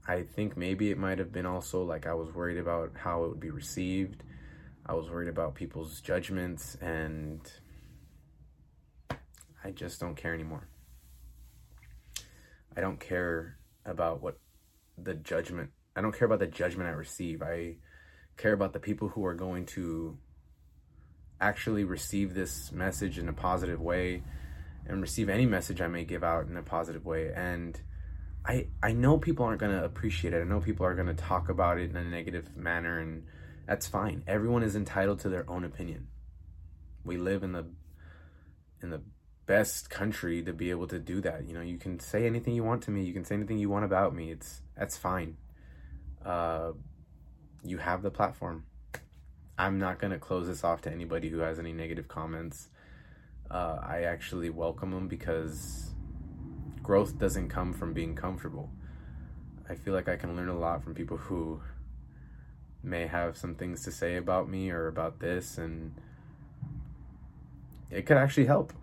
I 0.06 0.22
think 0.22 0.56
maybe 0.56 0.90
it 0.90 0.96
might 0.98 1.18
have 1.18 1.32
been 1.32 1.46
also 1.46 1.82
like 1.82 2.06
I 2.06 2.14
was 2.14 2.32
worried 2.32 2.58
about 2.58 2.92
how 2.96 3.24
it 3.24 3.28
would 3.28 3.40
be 3.40 3.50
received. 3.50 4.22
I 4.86 4.94
was 4.94 5.10
worried 5.10 5.28
about 5.28 5.54
people's 5.54 6.00
judgments 6.00 6.78
and 6.80 7.40
I 9.68 9.70
just 9.70 10.00
don't 10.00 10.16
care 10.16 10.32
anymore. 10.32 10.66
I 12.74 12.80
don't 12.80 12.98
care 12.98 13.58
about 13.84 14.22
what 14.22 14.38
the 14.96 15.12
judgment 15.12 15.70
I 15.94 16.00
don't 16.00 16.16
care 16.16 16.24
about 16.24 16.38
the 16.38 16.46
judgment 16.46 16.88
I 16.88 16.92
receive. 16.92 17.42
I 17.42 17.76
care 18.38 18.54
about 18.54 18.72
the 18.72 18.80
people 18.80 19.08
who 19.08 19.26
are 19.26 19.34
going 19.34 19.66
to 19.66 20.16
actually 21.38 21.84
receive 21.84 22.32
this 22.32 22.72
message 22.72 23.18
in 23.18 23.28
a 23.28 23.32
positive 23.34 23.80
way 23.80 24.22
and 24.86 25.02
receive 25.02 25.28
any 25.28 25.44
message 25.44 25.82
I 25.82 25.88
may 25.88 26.04
give 26.04 26.24
out 26.24 26.48
in 26.48 26.56
a 26.56 26.62
positive 26.62 27.04
way. 27.04 27.30
And 27.34 27.78
I 28.46 28.68
I 28.82 28.92
know 28.92 29.18
people 29.18 29.44
aren't 29.44 29.60
going 29.60 29.76
to 29.76 29.84
appreciate 29.84 30.32
it. 30.32 30.40
I 30.40 30.44
know 30.44 30.60
people 30.60 30.86
are 30.86 30.94
going 30.94 31.08
to 31.08 31.14
talk 31.14 31.50
about 31.50 31.78
it 31.78 31.90
in 31.90 31.96
a 31.96 32.04
negative 32.04 32.56
manner 32.56 33.00
and 33.00 33.24
that's 33.66 33.86
fine. 33.86 34.24
Everyone 34.26 34.62
is 34.62 34.76
entitled 34.76 35.18
to 35.20 35.28
their 35.28 35.48
own 35.50 35.64
opinion. 35.64 36.06
We 37.04 37.18
live 37.18 37.42
in 37.42 37.52
the 37.52 37.66
in 38.80 38.88
the 38.88 39.02
best 39.48 39.88
country 39.88 40.42
to 40.42 40.52
be 40.52 40.70
able 40.70 40.86
to 40.86 40.98
do 40.98 41.22
that. 41.22 41.48
You 41.48 41.54
know, 41.54 41.62
you 41.62 41.78
can 41.78 41.98
say 41.98 42.26
anything 42.26 42.54
you 42.54 42.62
want 42.62 42.82
to 42.82 42.90
me. 42.90 43.02
You 43.02 43.14
can 43.14 43.24
say 43.24 43.34
anything 43.34 43.58
you 43.58 43.70
want 43.70 43.86
about 43.86 44.14
me. 44.14 44.30
It's 44.30 44.60
that's 44.76 44.96
fine. 44.96 45.38
Uh, 46.24 46.72
you 47.64 47.78
have 47.78 48.02
the 48.02 48.10
platform. 48.10 48.66
I'm 49.58 49.78
not 49.78 49.98
gonna 49.98 50.18
close 50.18 50.46
this 50.46 50.62
off 50.62 50.82
to 50.82 50.92
anybody 50.92 51.30
who 51.30 51.38
has 51.38 51.58
any 51.58 51.72
negative 51.72 52.08
comments. 52.08 52.68
Uh, 53.50 53.78
I 53.82 54.02
actually 54.02 54.50
welcome 54.50 54.90
them 54.90 55.08
because 55.08 55.92
growth 56.82 57.18
doesn't 57.18 57.48
come 57.48 57.72
from 57.72 57.94
being 57.94 58.14
comfortable. 58.14 58.70
I 59.68 59.76
feel 59.76 59.94
like 59.94 60.10
I 60.10 60.16
can 60.16 60.36
learn 60.36 60.50
a 60.50 60.58
lot 60.58 60.84
from 60.84 60.94
people 60.94 61.16
who 61.16 61.62
may 62.82 63.06
have 63.06 63.38
some 63.38 63.54
things 63.54 63.82
to 63.84 63.92
say 63.92 64.16
about 64.16 64.48
me 64.50 64.70
or 64.70 64.88
about 64.88 65.20
this, 65.20 65.56
and 65.56 65.94
it 67.90 68.04
could 68.04 68.18
actually 68.18 68.46
help. 68.46 68.74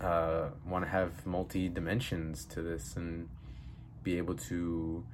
Uh, 0.00 0.50
Want 0.68 0.84
to 0.84 0.90
have 0.90 1.26
multi 1.26 1.68
dimensions 1.68 2.44
to 2.46 2.62
this 2.62 2.96
and 2.96 3.28
be 4.02 4.18
able 4.18 4.34
to 4.34 5.04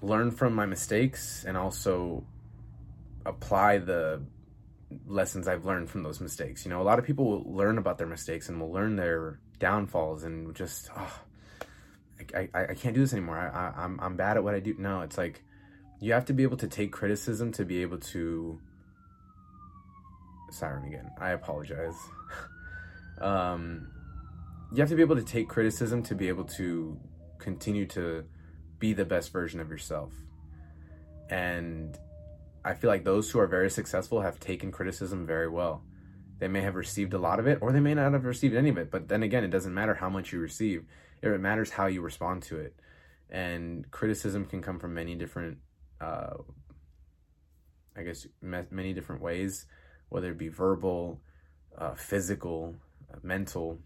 learn 0.00 0.30
from 0.30 0.54
my 0.54 0.66
mistakes 0.66 1.44
and 1.46 1.56
also 1.56 2.24
apply 3.26 3.78
the 3.78 4.22
lessons 5.06 5.46
I've 5.46 5.64
learned 5.64 5.90
from 5.90 6.02
those 6.02 6.20
mistakes. 6.20 6.64
You 6.64 6.70
know, 6.70 6.80
a 6.80 6.84
lot 6.84 6.98
of 6.98 7.04
people 7.04 7.26
will 7.26 7.54
learn 7.54 7.78
about 7.78 7.98
their 7.98 8.06
mistakes 8.06 8.48
and 8.48 8.60
will 8.60 8.72
learn 8.72 8.96
their 8.96 9.38
downfalls 9.58 10.24
and 10.24 10.54
just, 10.54 10.90
oh, 10.96 11.20
I, 12.34 12.48
I, 12.54 12.66
I 12.68 12.74
can't 12.74 12.94
do 12.94 13.00
this 13.00 13.12
anymore. 13.12 13.38
I, 13.38 13.48
I, 13.48 13.84
I'm, 13.84 14.00
I'm 14.00 14.16
bad 14.16 14.36
at 14.36 14.44
what 14.44 14.54
I 14.54 14.60
do. 14.60 14.74
No, 14.78 15.02
it's 15.02 15.18
like 15.18 15.42
you 16.00 16.12
have 16.12 16.24
to 16.26 16.32
be 16.32 16.42
able 16.42 16.56
to 16.58 16.68
take 16.68 16.92
criticism 16.92 17.52
to 17.52 17.64
be 17.64 17.82
able 17.82 17.98
to. 17.98 18.60
Siren 20.50 20.84
again. 20.86 21.10
I 21.20 21.30
apologize. 21.30 21.96
um, 23.20 23.88
you 24.72 24.80
have 24.80 24.88
to 24.88 24.96
be 24.96 25.02
able 25.02 25.16
to 25.16 25.22
take 25.22 25.48
criticism 25.48 26.02
to 26.04 26.14
be 26.14 26.28
able 26.28 26.44
to 26.44 26.98
continue 27.38 27.86
to 27.86 28.24
be 28.78 28.92
the 28.92 29.04
best 29.04 29.32
version 29.32 29.60
of 29.60 29.70
yourself. 29.70 30.12
And 31.30 31.98
I 32.64 32.74
feel 32.74 32.88
like 32.88 33.04
those 33.04 33.30
who 33.30 33.38
are 33.40 33.46
very 33.46 33.70
successful 33.70 34.20
have 34.20 34.38
taken 34.40 34.70
criticism 34.70 35.26
very 35.26 35.48
well. 35.48 35.82
They 36.38 36.48
may 36.48 36.60
have 36.60 36.76
received 36.76 37.14
a 37.14 37.18
lot 37.18 37.40
of 37.40 37.46
it, 37.46 37.58
or 37.60 37.72
they 37.72 37.80
may 37.80 37.94
not 37.94 38.12
have 38.12 38.24
received 38.24 38.54
any 38.54 38.68
of 38.68 38.78
it. 38.78 38.90
But 38.90 39.08
then 39.08 39.22
again, 39.22 39.44
it 39.44 39.50
doesn't 39.50 39.74
matter 39.74 39.94
how 39.94 40.08
much 40.08 40.32
you 40.32 40.38
receive, 40.38 40.84
it 41.22 41.40
matters 41.40 41.70
how 41.70 41.86
you 41.86 42.00
respond 42.00 42.42
to 42.44 42.58
it. 42.58 42.76
And 43.30 43.90
criticism 43.90 44.44
can 44.44 44.62
come 44.62 44.78
from 44.78 44.94
many 44.94 45.14
different, 45.14 45.58
uh, 46.00 46.34
I 47.96 48.02
guess, 48.02 48.26
many 48.40 48.92
different 48.92 49.20
ways, 49.20 49.66
whether 50.08 50.30
it 50.30 50.38
be 50.38 50.48
verbal, 50.48 51.20
uh, 51.76 51.94
physical, 51.94 52.76
Uh, 53.12 53.18
mental. 53.22 53.78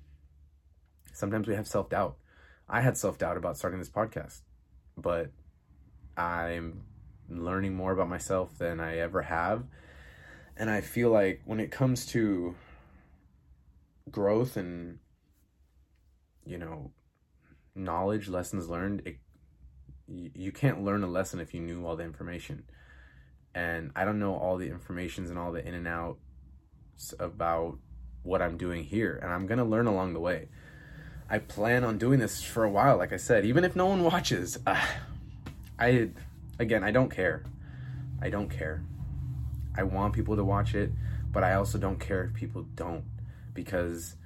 Sometimes 1.12 1.46
we 1.46 1.54
have 1.54 1.66
self 1.66 1.88
doubt. 1.90 2.16
I 2.68 2.80
had 2.80 2.96
self 2.96 3.18
doubt 3.18 3.37
about 3.37 3.56
starting 3.56 3.78
this 3.78 3.90
podcast, 3.90 4.40
but 4.96 5.30
I'm 6.16 6.82
learning 7.28 7.74
more 7.74 7.92
about 7.92 8.08
myself 8.08 8.56
than 8.58 8.80
I 8.80 8.98
ever 8.98 9.22
have. 9.22 9.64
And 10.56 10.70
I 10.70 10.80
feel 10.80 11.11
like 11.11 11.42
when 11.44 11.61
it 11.61 11.70
comes 11.70 12.06
to 12.06 12.54
growth 14.11 14.56
and, 14.56 14.98
you 16.44 16.58
know, 16.58 16.92
knowledge, 17.74 18.28
lessons 18.28 18.68
learned, 18.68 19.02
it, 19.06 19.16
you 20.06 20.52
can't 20.52 20.85
learn 20.85 21.02
a 21.02 21.06
lesson 21.06 21.40
if 21.40 21.54
you 21.54 21.61
knew 21.61 21.87
all 21.87 21.96
the 21.96 22.04
information. 22.04 22.64
And 23.54 23.92
I 23.96 24.04
don't 24.04 24.18
know 24.18 24.35
all 24.35 24.56
the 24.56 24.68
informations 24.68 25.30
and 25.30 25.38
all 25.38 25.52
the 25.52 25.66
in 25.66 25.74
and 25.74 25.88
outs 25.88 27.14
about 27.18 27.78
what 28.22 28.42
I'm 28.42 28.56
doing 28.56 28.85
here. 28.85 29.18
And 29.22 29.32
I'm 29.32 29.46
to 29.48 29.64
learn 29.64 29.87
along 29.87 30.12
the 30.12 30.20
way. 30.20 30.48
I 31.28 31.38
plan 31.38 31.82
on 31.82 31.98
doing 31.98 32.18
this 32.18 32.42
for 32.42 32.64
a 32.64 32.70
while, 32.70 32.98
like 32.98 33.12
I 33.12 33.16
said, 33.16 33.44
even 33.44 33.64
if 33.64 33.74
no 33.74 33.87
one 33.87 34.04
watches. 34.04 34.58
Uh, 34.66 34.85
I 35.78 36.11
again, 36.58 36.85
I 36.85 36.90
don't 36.90 37.11
care. 37.11 37.44
I 38.20 38.30
don't 38.30 38.48
care. 38.48 38.85
I 39.74 39.82
want 39.85 40.12
people 40.12 40.37
to 40.37 40.44
watch 40.44 40.74
it, 40.74 40.92
but 41.32 41.42
I 41.42 41.54
also 41.54 41.78
don't 41.78 41.98
care 41.98 42.24
if 42.24 42.35
people 42.35 42.66
don't 42.74 43.04
because 43.54 44.16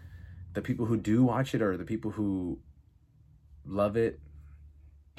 the 0.54 0.62
people 0.62 0.86
who 0.86 0.96
do 0.96 1.22
watch 1.22 1.54
it 1.54 1.62
or 1.62 1.76
the 1.76 1.84
people 1.84 2.10
who 2.10 2.58
love 3.64 3.96
it, 3.96 4.18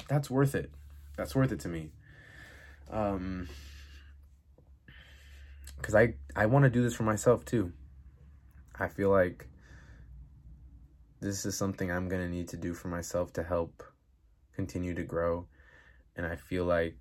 that's 0.08 0.28
worth 0.28 0.54
it. 0.54 0.70
That's 1.16 1.34
worth 1.34 1.52
it 1.52 1.60
to 1.60 1.68
me. 1.68 1.90
Um 2.90 3.48
cuz 5.80 5.94
I 5.94 6.14
I 6.36 6.46
want 6.46 6.64
to 6.64 6.70
do 6.70 6.82
this 6.82 6.94
for 6.94 7.04
myself 7.04 7.44
too. 7.44 7.72
I 8.78 8.88
feel 8.88 9.10
like 9.10 9.48
this 11.20 11.44
is 11.44 11.56
something 11.56 11.90
I'm 11.90 12.08
going 12.08 12.22
to 12.22 12.28
need 12.28 12.48
to 12.48 12.56
do 12.56 12.74
for 12.74 12.88
myself 12.88 13.32
to 13.34 13.42
help 13.42 13.82
continue 14.54 14.94
to 14.94 15.02
grow 15.02 15.46
and 16.18 16.26
I 16.26 16.36
feel 16.36 16.64
like 16.64 16.96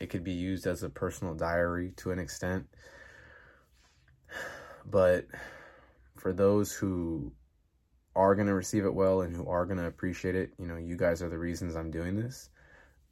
it 0.00 0.08
could 0.10 0.24
be 0.24 0.32
used 0.32 0.66
as 0.66 0.82
a 0.82 0.88
personal 0.88 1.34
diary 1.34 1.92
to 1.96 2.12
an 2.12 2.18
extent. 2.18 2.66
But 4.86 5.26
for 6.16 6.32
those 6.32 6.72
who 6.72 7.32
are 8.14 8.34
going 8.34 8.46
to 8.46 8.54
receive 8.54 8.84
it 8.84 8.94
well 8.94 9.22
and 9.22 9.34
who 9.34 9.48
are 9.48 9.66
going 9.66 9.78
to 9.78 9.86
appreciate 9.86 10.36
it, 10.36 10.52
you 10.58 10.66
know, 10.66 10.76
you 10.76 10.96
guys 10.96 11.20
are 11.20 11.28
the 11.28 11.38
reasons 11.38 11.74
I'm 11.74 11.90
doing 11.90 12.16
this. 12.16 12.48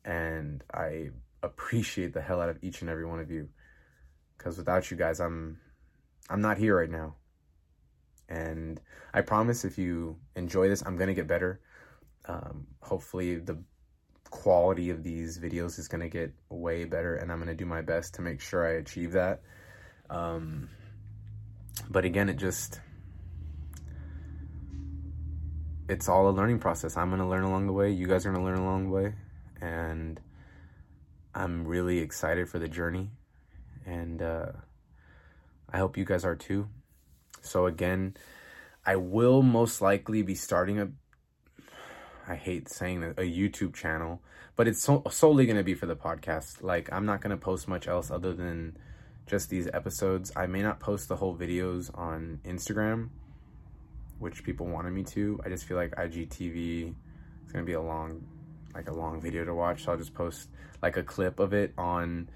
And 0.04 0.62
I 0.72 1.10
appreciate 1.42 2.12
the 2.12 2.22
hell 2.22 2.40
out 2.40 2.48
of 2.48 2.58
each 2.62 2.82
and 2.82 2.90
every 2.90 3.04
one 3.04 3.18
of 3.18 3.30
you 3.30 3.48
cuz 4.38 4.56
without 4.56 4.90
you 4.90 4.96
guys 4.96 5.20
I'm 5.20 5.58
I'm 6.30 6.40
not 6.40 6.58
here 6.58 6.78
right 6.78 6.90
now. 6.90 7.16
And 8.28 8.80
I 9.12 9.20
promise 9.20 9.64
if 9.64 9.78
you 9.78 10.16
enjoy 10.36 10.68
this, 10.68 10.82
I'm 10.84 10.96
going 10.96 11.08
to 11.08 11.14
get 11.14 11.26
better. 11.26 11.60
Um, 12.26 12.66
hopefully 12.80 13.36
the 13.36 13.62
quality 14.30 14.90
of 14.90 15.02
these 15.02 15.38
videos 15.38 15.78
is 15.78 15.88
going 15.88 16.00
to 16.00 16.08
get 16.08 16.32
way 16.48 16.84
better 16.84 17.16
and 17.16 17.30
I'm 17.30 17.38
going 17.38 17.48
to 17.48 17.54
do 17.54 17.66
my 17.66 17.82
best 17.82 18.14
to 18.14 18.22
make 18.22 18.40
sure 18.40 18.66
I 18.66 18.78
achieve 18.78 19.12
that. 19.12 19.42
Um, 20.08 20.70
but 21.88 22.04
again, 22.04 22.28
it 22.28 22.36
just, 22.36 22.80
it's 25.88 26.08
all 26.08 26.28
a 26.28 26.32
learning 26.32 26.58
process. 26.60 26.96
I'm 26.96 27.10
going 27.10 27.20
to 27.20 27.26
learn 27.26 27.44
along 27.44 27.66
the 27.66 27.72
way. 27.72 27.90
You 27.90 28.06
guys 28.06 28.24
are 28.24 28.32
going 28.32 28.44
to 28.44 28.50
learn 28.50 28.58
along 28.58 28.84
the 28.84 28.90
way. 28.90 29.14
And 29.60 30.18
I'm 31.34 31.66
really 31.66 31.98
excited 31.98 32.48
for 32.48 32.58
the 32.58 32.68
journey. 32.68 33.10
And 33.86 34.22
uh, 34.22 34.52
I 35.70 35.78
hope 35.78 35.96
you 35.96 36.04
guys 36.04 36.24
are 36.24 36.36
too. 36.36 36.68
So 37.42 37.66
again, 37.66 38.16
I 38.84 38.96
will 38.96 39.42
most 39.42 39.80
likely 39.80 40.22
be 40.22 40.34
starting 40.34 40.80
a 40.80 40.88
I 42.26 42.36
hate 42.36 42.68
saying 42.68 43.02
a 43.02 43.22
YouTube 43.22 43.74
channel, 43.74 44.22
but 44.54 44.68
it's 44.68 44.80
so, 44.80 45.02
solely 45.10 45.44
going 45.44 45.56
to 45.56 45.64
be 45.64 45.74
for 45.74 45.86
the 45.86 45.96
podcast. 45.96 46.62
Like, 46.62 46.88
I'm 46.92 47.04
not 47.04 47.20
going 47.20 47.32
to 47.32 47.36
post 47.36 47.66
much 47.66 47.88
else 47.88 48.10
other 48.10 48.32
than 48.32 48.76
just 49.26 49.50
these 49.50 49.68
episodes. 49.72 50.32
I 50.36 50.46
may 50.46 50.62
not 50.62 50.78
post 50.78 51.08
the 51.08 51.16
whole 51.16 51.36
videos 51.36 51.90
on 51.98 52.40
Instagram, 52.44 53.08
which 54.18 54.44
people 54.44 54.66
wanted 54.66 54.92
me 54.92 55.02
to. 55.04 55.40
I 55.44 55.48
just 55.48 55.64
feel 55.64 55.76
like 55.76 55.90
IGTV 55.96 56.94
is 57.44 57.52
going 57.52 57.64
to 57.64 57.66
be 57.66 57.72
a 57.72 57.82
long, 57.82 58.24
like 58.74 58.88
a 58.88 58.94
long 58.94 59.20
video 59.20 59.44
to 59.44 59.54
watch. 59.54 59.84
So 59.84 59.92
I'll 59.92 59.98
just 59.98 60.14
post 60.14 60.48
like 60.80 60.96
a 60.96 61.02
clip 61.02 61.40
of 61.40 61.52
it 61.52 61.74
on 61.76 62.28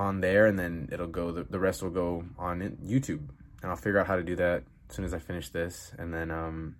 on 0.00 0.20
there 0.20 0.46
and 0.46 0.58
then 0.58 0.88
it'll 0.90 1.06
go 1.06 1.30
the, 1.30 1.44
the 1.44 1.58
rest 1.58 1.82
will 1.82 1.90
go 1.90 2.24
on 2.38 2.60
YouTube 2.84 3.28
and 3.62 3.70
I'll 3.70 3.76
figure 3.76 3.98
out 3.98 4.06
how 4.06 4.16
to 4.16 4.22
do 4.22 4.36
that 4.36 4.64
as 4.88 4.96
soon 4.96 5.04
as 5.04 5.12
I 5.12 5.18
finish 5.18 5.50
this 5.50 5.92
and 5.98 6.12
then 6.12 6.30
um 6.30 6.76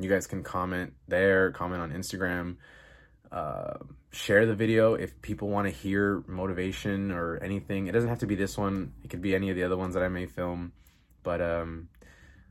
you 0.00 0.08
guys 0.08 0.26
can 0.26 0.42
comment 0.42 0.92
there, 1.08 1.50
comment 1.50 1.82
on 1.82 1.92
Instagram, 1.92 2.56
uh, 3.32 3.74
share 4.12 4.46
the 4.46 4.54
video 4.54 4.94
if 4.94 5.20
people 5.22 5.48
want 5.48 5.66
to 5.66 5.72
hear 5.72 6.22
motivation 6.26 7.10
or 7.10 7.38
anything. 7.42 7.88
It 7.88 7.92
doesn't 7.92 8.08
have 8.08 8.20
to 8.20 8.26
be 8.26 8.36
this 8.36 8.56
one, 8.56 8.92
it 9.02 9.10
could 9.10 9.22
be 9.22 9.34
any 9.34 9.50
of 9.50 9.56
the 9.56 9.64
other 9.64 9.76
ones 9.76 9.94
that 9.94 10.02
I 10.02 10.08
may 10.08 10.26
film. 10.26 10.72
But 11.22 11.40
um, 11.40 11.88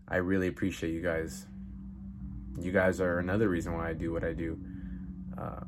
I 0.07 0.17
really 0.17 0.47
appreciate 0.47 0.91
you 0.91 1.01
guys. 1.01 1.45
You 2.59 2.71
guys 2.71 2.99
are 2.99 3.19
another 3.19 3.47
reason 3.49 3.73
why 3.73 3.89
I 3.89 3.93
do 3.93 4.11
what 4.11 4.23
I 4.23 4.33
do. 4.33 4.59
Uh, 5.37 5.65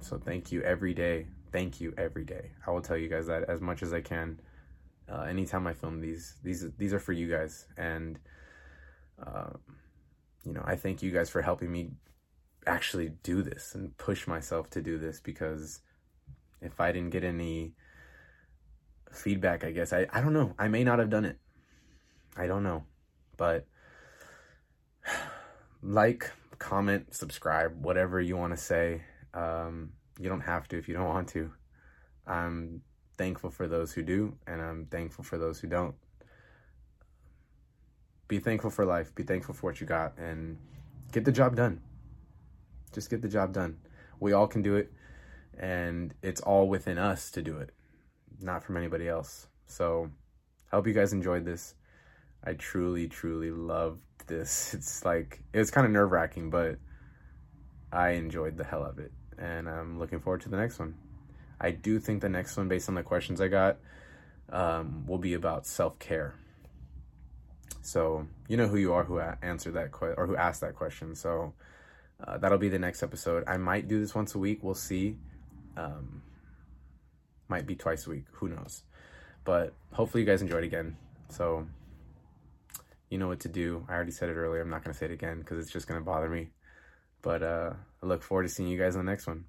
so 0.00 0.18
thank 0.18 0.50
you 0.50 0.62
every 0.62 0.94
day. 0.94 1.26
Thank 1.52 1.80
you 1.80 1.94
every 1.96 2.24
day. 2.24 2.50
I 2.66 2.70
will 2.70 2.82
tell 2.82 2.96
you 2.96 3.08
guys 3.08 3.26
that 3.26 3.44
as 3.48 3.60
much 3.60 3.82
as 3.82 3.92
I 3.92 4.00
can. 4.00 4.40
Uh, 5.10 5.22
anytime 5.22 5.66
I 5.66 5.72
film 5.72 6.00
these, 6.00 6.34
these 6.42 6.66
these 6.76 6.92
are 6.92 6.98
for 6.98 7.12
you 7.12 7.30
guys, 7.30 7.66
and 7.76 8.18
uh, 9.24 9.50
you 10.44 10.52
know, 10.52 10.62
I 10.64 10.76
thank 10.76 11.02
you 11.02 11.10
guys 11.10 11.30
for 11.30 11.42
helping 11.42 11.70
me 11.70 11.90
actually 12.66 13.10
do 13.22 13.42
this 13.42 13.74
and 13.74 13.96
push 13.98 14.26
myself 14.26 14.68
to 14.70 14.82
do 14.82 14.98
this 14.98 15.20
because 15.20 15.80
if 16.60 16.80
I 16.80 16.92
didn't 16.92 17.10
get 17.10 17.24
any 17.24 17.74
feedback, 19.12 19.64
I 19.64 19.70
guess 19.70 19.92
I, 19.92 20.06
I 20.12 20.20
don't 20.20 20.32
know. 20.32 20.54
I 20.58 20.68
may 20.68 20.84
not 20.84 20.98
have 20.98 21.10
done 21.10 21.24
it. 21.24 21.38
I 22.36 22.46
don't 22.46 22.62
know. 22.62 22.84
But 23.36 23.66
like, 25.82 26.30
comment, 26.58 27.14
subscribe, 27.14 27.84
whatever 27.84 28.20
you 28.20 28.36
want 28.36 28.52
to 28.52 28.56
say. 28.56 29.02
Um, 29.34 29.92
you 30.18 30.28
don't 30.28 30.42
have 30.42 30.68
to 30.68 30.78
if 30.78 30.88
you 30.88 30.94
don't 30.94 31.08
want 31.08 31.28
to. 31.28 31.52
I'm 32.26 32.82
thankful 33.16 33.50
for 33.50 33.66
those 33.66 33.92
who 33.92 34.02
do, 34.02 34.36
and 34.46 34.60
I'm 34.60 34.86
thankful 34.86 35.24
for 35.24 35.38
those 35.38 35.60
who 35.60 35.68
don't 35.68 35.94
be 38.28 38.38
thankful 38.38 38.70
for 38.70 38.84
life, 38.84 39.14
be 39.14 39.22
thankful 39.22 39.54
for 39.54 39.70
what 39.70 39.80
you 39.80 39.86
got, 39.86 40.18
and 40.18 40.58
get 41.12 41.24
the 41.24 41.32
job 41.32 41.56
done. 41.56 41.80
Just 42.92 43.10
get 43.10 43.22
the 43.22 43.28
job 43.28 43.52
done. 43.52 43.78
We 44.20 44.32
all 44.32 44.46
can 44.46 44.62
do 44.62 44.76
it, 44.76 44.92
and 45.58 46.14
it's 46.22 46.40
all 46.40 46.68
within 46.68 46.98
us 46.98 47.30
to 47.32 47.42
do 47.42 47.58
it, 47.58 47.70
not 48.40 48.64
from 48.64 48.76
anybody 48.76 49.08
else. 49.08 49.46
So, 49.66 50.10
I 50.72 50.76
hope 50.76 50.86
you 50.86 50.92
guys 50.92 51.12
enjoyed 51.12 51.44
this. 51.44 51.74
I 52.42 52.54
truly, 52.54 53.08
truly 53.08 53.50
loved 53.50 54.02
this. 54.26 54.74
It's 54.74 55.04
like, 55.04 55.42
it 55.52 55.58
was 55.58 55.70
kind 55.70 55.86
of 55.86 55.92
nerve 55.92 56.10
wracking, 56.10 56.50
but 56.50 56.78
I 57.92 58.10
enjoyed 58.10 58.56
the 58.56 58.64
hell 58.64 58.84
of 58.84 58.98
it, 58.98 59.12
and 59.38 59.68
I'm 59.68 59.98
looking 59.98 60.20
forward 60.20 60.42
to 60.42 60.48
the 60.48 60.56
next 60.56 60.78
one. 60.78 60.94
I 61.60 61.70
do 61.70 61.98
think 61.98 62.20
the 62.20 62.28
next 62.28 62.56
one, 62.56 62.68
based 62.68 62.88
on 62.88 62.94
the 62.94 63.02
questions 63.02 63.40
I 63.40 63.48
got, 63.48 63.78
um, 64.50 65.06
will 65.06 65.18
be 65.18 65.34
about 65.34 65.66
self 65.66 65.98
care. 65.98 66.34
So 67.82 68.26
you 68.48 68.56
know 68.56 68.66
who 68.66 68.76
you 68.76 68.92
are 68.92 69.04
who 69.04 69.20
answered 69.20 69.74
that 69.74 69.92
question 69.92 70.16
or 70.18 70.26
who 70.26 70.36
asked 70.36 70.60
that 70.60 70.74
question. 70.74 71.14
So 71.14 71.54
uh, 72.22 72.38
that'll 72.38 72.58
be 72.58 72.68
the 72.68 72.78
next 72.78 73.02
episode. 73.02 73.44
I 73.46 73.56
might 73.56 73.88
do 73.88 74.00
this 74.00 74.14
once 74.14 74.34
a 74.34 74.38
week. 74.38 74.62
We'll 74.62 74.74
see. 74.74 75.16
Um, 75.76 76.22
might 77.48 77.66
be 77.66 77.76
twice 77.76 78.06
a 78.06 78.10
week. 78.10 78.24
Who 78.32 78.48
knows? 78.48 78.82
But 79.44 79.72
hopefully 79.92 80.22
you 80.22 80.26
guys 80.26 80.42
enjoyed 80.42 80.64
again. 80.64 80.96
So 81.28 81.66
you 83.08 83.18
know 83.18 83.28
what 83.28 83.40
to 83.40 83.48
do. 83.48 83.86
I 83.88 83.94
already 83.94 84.10
said 84.10 84.28
it 84.28 84.34
earlier. 84.34 84.62
I'm 84.62 84.70
not 84.70 84.82
gonna 84.82 84.94
say 84.94 85.06
it 85.06 85.12
again 85.12 85.38
because 85.38 85.58
it's 85.58 85.70
just 85.70 85.86
gonna 85.86 86.00
bother 86.00 86.28
me. 86.28 86.48
But 87.22 87.42
uh, 87.42 87.72
I 88.02 88.06
look 88.06 88.22
forward 88.22 88.44
to 88.44 88.48
seeing 88.48 88.68
you 88.68 88.78
guys 88.78 88.96
on 88.96 89.04
the 89.04 89.10
next 89.10 89.26
one. 89.26 89.44